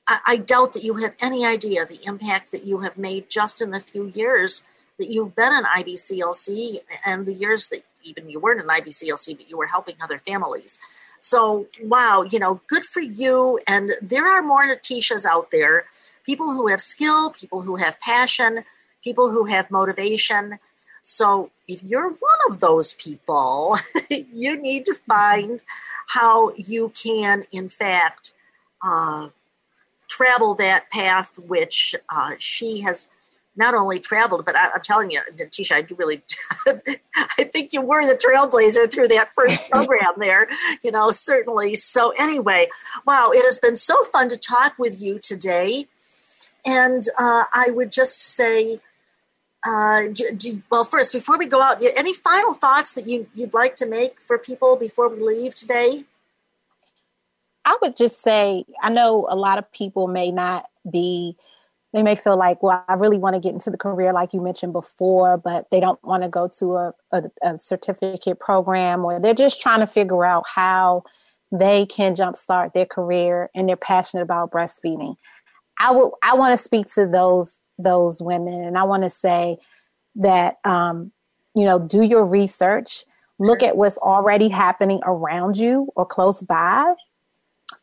I, 0.06 0.20
I, 0.26 0.36
doubt 0.36 0.72
that 0.74 0.84
you 0.84 0.94
have 0.94 1.14
any 1.20 1.44
idea 1.44 1.84
the 1.84 1.98
impact 2.04 2.52
that 2.52 2.64
you 2.64 2.78
have 2.80 2.96
made 2.96 3.28
just 3.28 3.60
in 3.60 3.72
the 3.72 3.80
few 3.80 4.12
years 4.14 4.62
that 4.98 5.10
you've 5.10 5.34
been 5.34 5.52
in 5.52 5.64
IBCLC 5.64 6.78
and 7.04 7.26
the 7.26 7.34
years 7.34 7.66
that 7.68 7.82
even 8.04 8.30
you 8.30 8.38
weren't 8.38 8.60
in 8.60 8.68
IBCLC, 8.68 9.36
but 9.36 9.50
you 9.50 9.58
were 9.58 9.66
helping 9.66 9.96
other 10.00 10.18
families. 10.18 10.78
So, 11.18 11.66
wow, 11.82 12.22
you 12.22 12.38
know, 12.38 12.60
good 12.66 12.84
for 12.84 13.00
you. 13.00 13.60
And 13.66 13.92
there 14.02 14.26
are 14.26 14.42
more 14.42 14.66
Natishas 14.66 15.24
out 15.24 15.50
there 15.50 15.86
people 16.24 16.52
who 16.52 16.66
have 16.66 16.80
skill, 16.80 17.30
people 17.30 17.62
who 17.62 17.76
have 17.76 18.00
passion, 18.00 18.64
people 19.04 19.30
who 19.30 19.44
have 19.44 19.70
motivation. 19.70 20.58
So, 21.02 21.50
if 21.68 21.82
you're 21.84 22.10
one 22.10 22.40
of 22.48 22.60
those 22.60 22.94
people, 22.94 23.76
you 24.10 24.56
need 24.56 24.84
to 24.86 24.94
find 24.94 25.62
how 26.08 26.52
you 26.56 26.92
can, 27.00 27.44
in 27.52 27.68
fact, 27.68 28.32
uh, 28.82 29.28
travel 30.08 30.54
that 30.54 30.90
path 30.90 31.30
which 31.38 31.94
uh, 32.08 32.32
she 32.38 32.80
has 32.80 33.08
not 33.56 33.74
only 33.74 33.98
traveled, 33.98 34.44
but 34.44 34.56
I, 34.56 34.66
am 34.66 34.82
telling 34.82 35.10
you, 35.10 35.20
Tisha, 35.38 35.72
I 35.72 35.82
do 35.82 35.94
really, 35.94 36.22
I 37.38 37.44
think 37.44 37.72
you 37.72 37.80
were 37.80 38.06
the 38.06 38.14
trailblazer 38.16 38.90
through 38.90 39.08
that 39.08 39.30
first 39.34 39.60
program 39.70 40.14
there, 40.18 40.48
you 40.82 40.90
know, 40.90 41.10
certainly. 41.10 41.74
So, 41.74 42.12
anyway, 42.18 42.68
wow, 43.06 43.30
it 43.34 43.42
has 43.44 43.58
been 43.58 43.76
so 43.76 44.04
fun 44.04 44.28
to 44.28 44.36
talk 44.36 44.78
with 44.78 45.00
you 45.00 45.18
today. 45.18 45.88
And 46.64 47.04
uh, 47.18 47.44
I 47.54 47.70
would 47.70 47.92
just 47.92 48.20
say, 48.20 48.80
uh, 49.66 50.02
do, 50.12 50.32
do, 50.36 50.62
well, 50.70 50.84
first, 50.84 51.12
before 51.12 51.38
we 51.38 51.46
go 51.46 51.62
out, 51.62 51.82
any 51.96 52.12
final 52.12 52.54
thoughts 52.54 52.92
that 52.92 53.08
you, 53.08 53.28
you'd 53.34 53.54
like 53.54 53.76
to 53.76 53.86
make 53.86 54.20
for 54.20 54.38
people 54.38 54.76
before 54.76 55.08
we 55.08 55.20
leave 55.20 55.54
today? 55.54 56.04
I 57.64 57.76
would 57.82 57.96
just 57.96 58.22
say, 58.22 58.64
I 58.80 58.90
know 58.90 59.26
a 59.28 59.34
lot 59.34 59.58
of 59.58 59.70
people 59.72 60.06
may 60.06 60.30
not 60.30 60.66
be 60.88 61.36
they 61.96 62.02
may 62.02 62.14
feel 62.14 62.36
like, 62.36 62.62
well, 62.62 62.84
I 62.88 62.92
really 62.92 63.16
want 63.16 63.34
to 63.34 63.40
get 63.40 63.54
into 63.54 63.70
the 63.70 63.78
career, 63.78 64.12
like 64.12 64.34
you 64.34 64.42
mentioned 64.42 64.74
before, 64.74 65.38
but 65.38 65.70
they 65.70 65.80
don't 65.80 66.02
want 66.04 66.24
to 66.24 66.28
go 66.28 66.46
to 66.58 66.74
a, 66.74 66.94
a, 67.10 67.22
a 67.42 67.58
certificate 67.58 68.38
program, 68.38 69.02
or 69.02 69.18
they're 69.18 69.32
just 69.32 69.62
trying 69.62 69.80
to 69.80 69.86
figure 69.86 70.22
out 70.22 70.44
how 70.46 71.04
they 71.50 71.86
can 71.86 72.14
jumpstart 72.14 72.74
their 72.74 72.84
career 72.84 73.48
and 73.54 73.66
they're 73.66 73.76
passionate 73.76 74.22
about 74.22 74.50
breastfeeding. 74.50 75.16
I 75.78 75.90
would 75.90 76.10
I 76.22 76.34
want 76.34 76.52
to 76.52 76.62
speak 76.62 76.86
to 76.94 77.06
those 77.06 77.60
those 77.78 78.20
women, 78.20 78.62
and 78.62 78.76
I 78.76 78.82
want 78.82 79.02
to 79.02 79.10
say 79.10 79.56
that 80.16 80.56
um, 80.66 81.12
you 81.54 81.64
know 81.64 81.78
do 81.78 82.02
your 82.02 82.26
research, 82.26 83.04
look 83.38 83.62
at 83.62 83.78
what's 83.78 83.96
already 83.98 84.50
happening 84.50 85.00
around 85.04 85.56
you 85.56 85.88
or 85.96 86.04
close 86.04 86.42
by, 86.42 86.92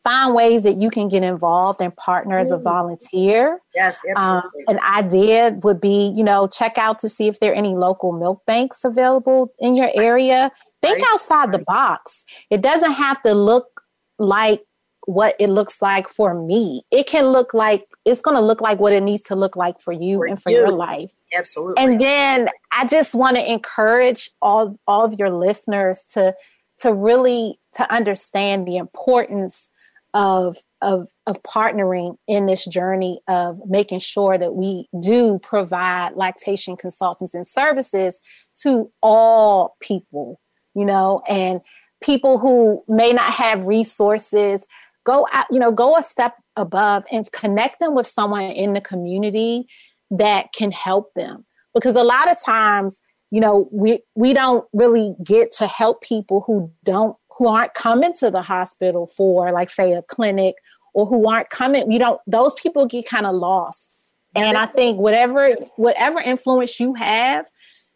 find 0.04 0.34
ways 0.34 0.62
that 0.64 0.80
you 0.80 0.90
can 0.90 1.08
get 1.08 1.22
involved 1.22 1.80
and 1.80 1.96
partner 1.96 2.38
as 2.38 2.52
a 2.52 2.58
mm. 2.58 2.62
volunteer. 2.62 3.60
Yes, 3.74 4.04
absolutely. 4.14 4.64
Um, 4.68 4.76
an 4.76 4.80
idea 4.84 5.58
would 5.62 5.80
be, 5.80 6.12
you 6.14 6.22
know, 6.22 6.46
check 6.46 6.76
out 6.76 6.98
to 7.00 7.08
see 7.08 7.26
if 7.26 7.40
there 7.40 7.52
are 7.52 7.56
any 7.56 7.74
local 7.74 8.12
milk 8.12 8.42
banks 8.46 8.84
available 8.84 9.52
in 9.58 9.74
your 9.74 9.90
area. 9.94 10.52
Think 10.82 10.98
right. 10.98 11.06
outside 11.10 11.46
right. 11.46 11.52
the 11.52 11.58
box. 11.60 12.24
It 12.50 12.60
doesn't 12.60 12.92
have 12.92 13.20
to 13.22 13.32
look 13.32 13.82
like 14.18 14.62
what 15.06 15.36
it 15.38 15.48
looks 15.48 15.80
like 15.80 16.08
for 16.08 16.34
me. 16.34 16.82
It 16.90 17.06
can 17.06 17.26
look 17.26 17.54
like 17.54 17.86
it's 18.04 18.20
going 18.20 18.36
to 18.36 18.42
look 18.42 18.60
like 18.60 18.78
what 18.78 18.92
it 18.92 19.02
needs 19.02 19.22
to 19.22 19.34
look 19.34 19.56
like 19.56 19.80
for 19.80 19.92
you 19.92 20.18
for 20.18 20.26
and 20.26 20.42
for 20.42 20.50
you. 20.50 20.58
your 20.58 20.70
life. 20.70 21.10
Absolutely. 21.32 21.82
And 21.82 22.00
then 22.00 22.48
I 22.72 22.86
just 22.86 23.14
want 23.14 23.36
to 23.36 23.52
encourage 23.52 24.30
all 24.42 24.78
all 24.86 25.04
of 25.04 25.14
your 25.18 25.30
listeners 25.30 26.04
to 26.10 26.34
to 26.78 26.92
really 26.92 27.58
to 27.74 27.90
understand 27.92 28.66
the 28.66 28.76
importance 28.76 29.68
of 30.14 30.56
of 30.80 31.08
of 31.26 31.42
partnering 31.42 32.16
in 32.26 32.46
this 32.46 32.64
journey 32.64 33.20
of 33.28 33.58
making 33.66 33.98
sure 33.98 34.38
that 34.38 34.54
we 34.54 34.88
do 35.00 35.38
provide 35.42 36.14
lactation 36.14 36.76
consultants 36.76 37.34
and 37.34 37.46
services 37.46 38.20
to 38.54 38.90
all 39.02 39.76
people 39.80 40.40
you 40.74 40.84
know 40.84 41.20
and 41.28 41.60
people 42.02 42.38
who 42.38 42.82
may 42.88 43.12
not 43.12 43.32
have 43.32 43.66
resources 43.66 44.66
go 45.04 45.26
out 45.32 45.46
you 45.50 45.58
know 45.58 45.72
go 45.72 45.96
a 45.96 46.02
step 46.02 46.34
above 46.56 47.04
and 47.10 47.30
connect 47.32 47.80
them 47.80 47.94
with 47.94 48.06
someone 48.06 48.42
in 48.42 48.72
the 48.72 48.80
community 48.80 49.66
that 50.10 50.52
can 50.52 50.70
help 50.70 51.12
them. 51.14 51.44
Because 51.74 51.96
a 51.96 52.04
lot 52.04 52.30
of 52.30 52.42
times 52.42 53.00
you 53.30 53.40
know 53.40 53.68
we 53.72 54.00
we 54.14 54.32
don't 54.32 54.66
really 54.72 55.14
get 55.24 55.50
to 55.52 55.66
help 55.66 56.02
people 56.02 56.44
who 56.46 56.70
don't 56.84 57.16
who 57.38 57.48
aren't 57.48 57.74
coming 57.74 58.12
to 58.14 58.30
the 58.30 58.42
hospital 58.42 59.06
for 59.06 59.52
like 59.52 59.70
say 59.70 59.92
a 59.92 60.02
clinic 60.02 60.54
or 60.92 61.06
who 61.06 61.28
aren't 61.28 61.50
coming 61.50 61.90
you 61.90 61.98
don't 61.98 62.20
those 62.26 62.54
people 62.54 62.86
get 62.86 63.06
kind 63.06 63.26
of 63.26 63.34
lost 63.34 63.94
and 64.34 64.56
i 64.56 64.66
think 64.66 64.98
whatever 64.98 65.54
whatever 65.76 66.20
influence 66.20 66.78
you 66.80 66.94
have 66.94 67.46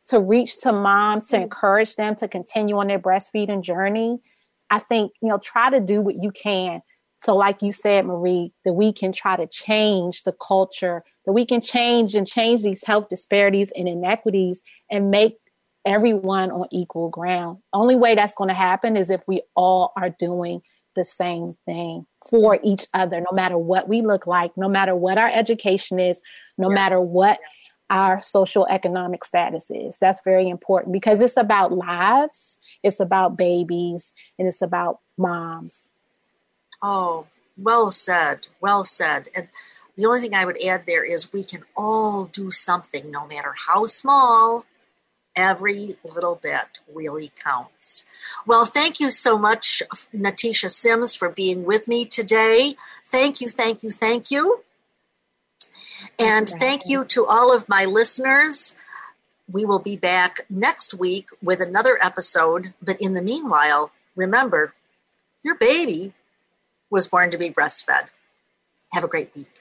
to 0.06 0.20
reach 0.20 0.60
to 0.60 0.72
moms 0.72 1.28
to 1.28 1.36
mm-hmm. 1.36 1.44
encourage 1.44 1.94
them 1.96 2.14
to 2.16 2.26
continue 2.28 2.78
on 2.78 2.86
their 2.86 2.98
breastfeeding 2.98 3.62
journey 3.62 4.18
i 4.70 4.78
think 4.78 5.12
you 5.22 5.28
know 5.28 5.38
try 5.38 5.70
to 5.70 5.80
do 5.80 6.00
what 6.00 6.16
you 6.16 6.30
can 6.30 6.80
so 7.22 7.36
like 7.36 7.62
you 7.62 7.72
said 7.72 8.04
marie 8.06 8.52
that 8.64 8.72
we 8.72 8.92
can 8.92 9.12
try 9.12 9.36
to 9.36 9.46
change 9.46 10.24
the 10.24 10.32
culture 10.32 11.02
that 11.26 11.32
we 11.32 11.46
can 11.46 11.60
change 11.60 12.14
and 12.14 12.26
change 12.26 12.62
these 12.62 12.84
health 12.84 13.08
disparities 13.08 13.72
and 13.76 13.88
inequities 13.88 14.62
and 14.90 15.10
make 15.10 15.36
everyone 15.88 16.50
on 16.50 16.68
equal 16.70 17.08
ground. 17.08 17.58
Only 17.72 17.96
way 17.96 18.14
that's 18.14 18.34
going 18.34 18.48
to 18.48 18.54
happen 18.54 18.96
is 18.96 19.10
if 19.10 19.22
we 19.26 19.42
all 19.56 19.92
are 19.96 20.10
doing 20.10 20.62
the 20.94 21.04
same 21.04 21.56
thing 21.64 22.06
for 22.28 22.58
each 22.62 22.86
other, 22.92 23.20
no 23.20 23.34
matter 23.34 23.56
what 23.56 23.88
we 23.88 24.02
look 24.02 24.26
like, 24.26 24.56
no 24.56 24.68
matter 24.68 24.94
what 24.94 25.16
our 25.16 25.30
education 25.32 25.98
is, 25.98 26.20
no 26.58 26.68
yeah. 26.68 26.74
matter 26.74 27.00
what 27.00 27.38
our 27.90 28.20
social 28.20 28.66
economic 28.68 29.24
status 29.24 29.70
is. 29.70 29.98
That's 29.98 30.20
very 30.22 30.48
important 30.48 30.92
because 30.92 31.20
it's 31.20 31.38
about 31.38 31.72
lives, 31.72 32.58
it's 32.82 33.00
about 33.00 33.38
babies, 33.38 34.12
and 34.38 34.46
it's 34.46 34.60
about 34.60 35.00
moms. 35.16 35.88
Oh, 36.82 37.26
well 37.56 37.90
said. 37.90 38.48
Well 38.60 38.84
said. 38.84 39.28
And 39.34 39.48
the 39.96 40.06
only 40.06 40.20
thing 40.20 40.34
I 40.34 40.44
would 40.44 40.62
add 40.62 40.84
there 40.86 41.02
is 41.02 41.32
we 41.32 41.44
can 41.44 41.64
all 41.76 42.26
do 42.26 42.50
something, 42.50 43.10
no 43.10 43.26
matter 43.26 43.54
how 43.66 43.86
small, 43.86 44.64
every 45.38 45.96
little 46.04 46.34
bit 46.34 46.80
really 46.92 47.30
counts. 47.42 48.04
Well, 48.44 48.66
thank 48.66 48.98
you 48.98 49.08
so 49.08 49.38
much, 49.38 49.82
Natisha 50.14 50.68
Simms, 50.68 51.14
for 51.14 51.28
being 51.28 51.64
with 51.64 51.86
me 51.86 52.04
today. 52.04 52.76
Thank 53.06 53.40
you, 53.40 53.48
thank 53.48 53.82
you, 53.84 53.90
thank 53.90 54.30
you. 54.30 54.64
And 56.18 56.48
thank 56.48 56.82
you 56.86 57.04
to 57.06 57.24
all 57.24 57.54
of 57.54 57.68
my 57.68 57.84
listeners. 57.84 58.74
we 59.50 59.64
will 59.64 59.78
be 59.78 59.96
back 59.96 60.40
next 60.50 60.94
week 60.94 61.28
with 61.42 61.60
another 61.60 61.98
episode. 62.02 62.74
But 62.82 63.00
in 63.00 63.14
the 63.14 63.22
meanwhile, 63.22 63.92
remember, 64.14 64.74
your 65.42 65.54
baby 65.54 66.12
was 66.90 67.08
born 67.08 67.30
to 67.30 67.38
be 67.38 67.50
breastfed. 67.50 68.08
Have 68.92 69.04
a 69.04 69.08
great 69.08 69.34
week. 69.34 69.60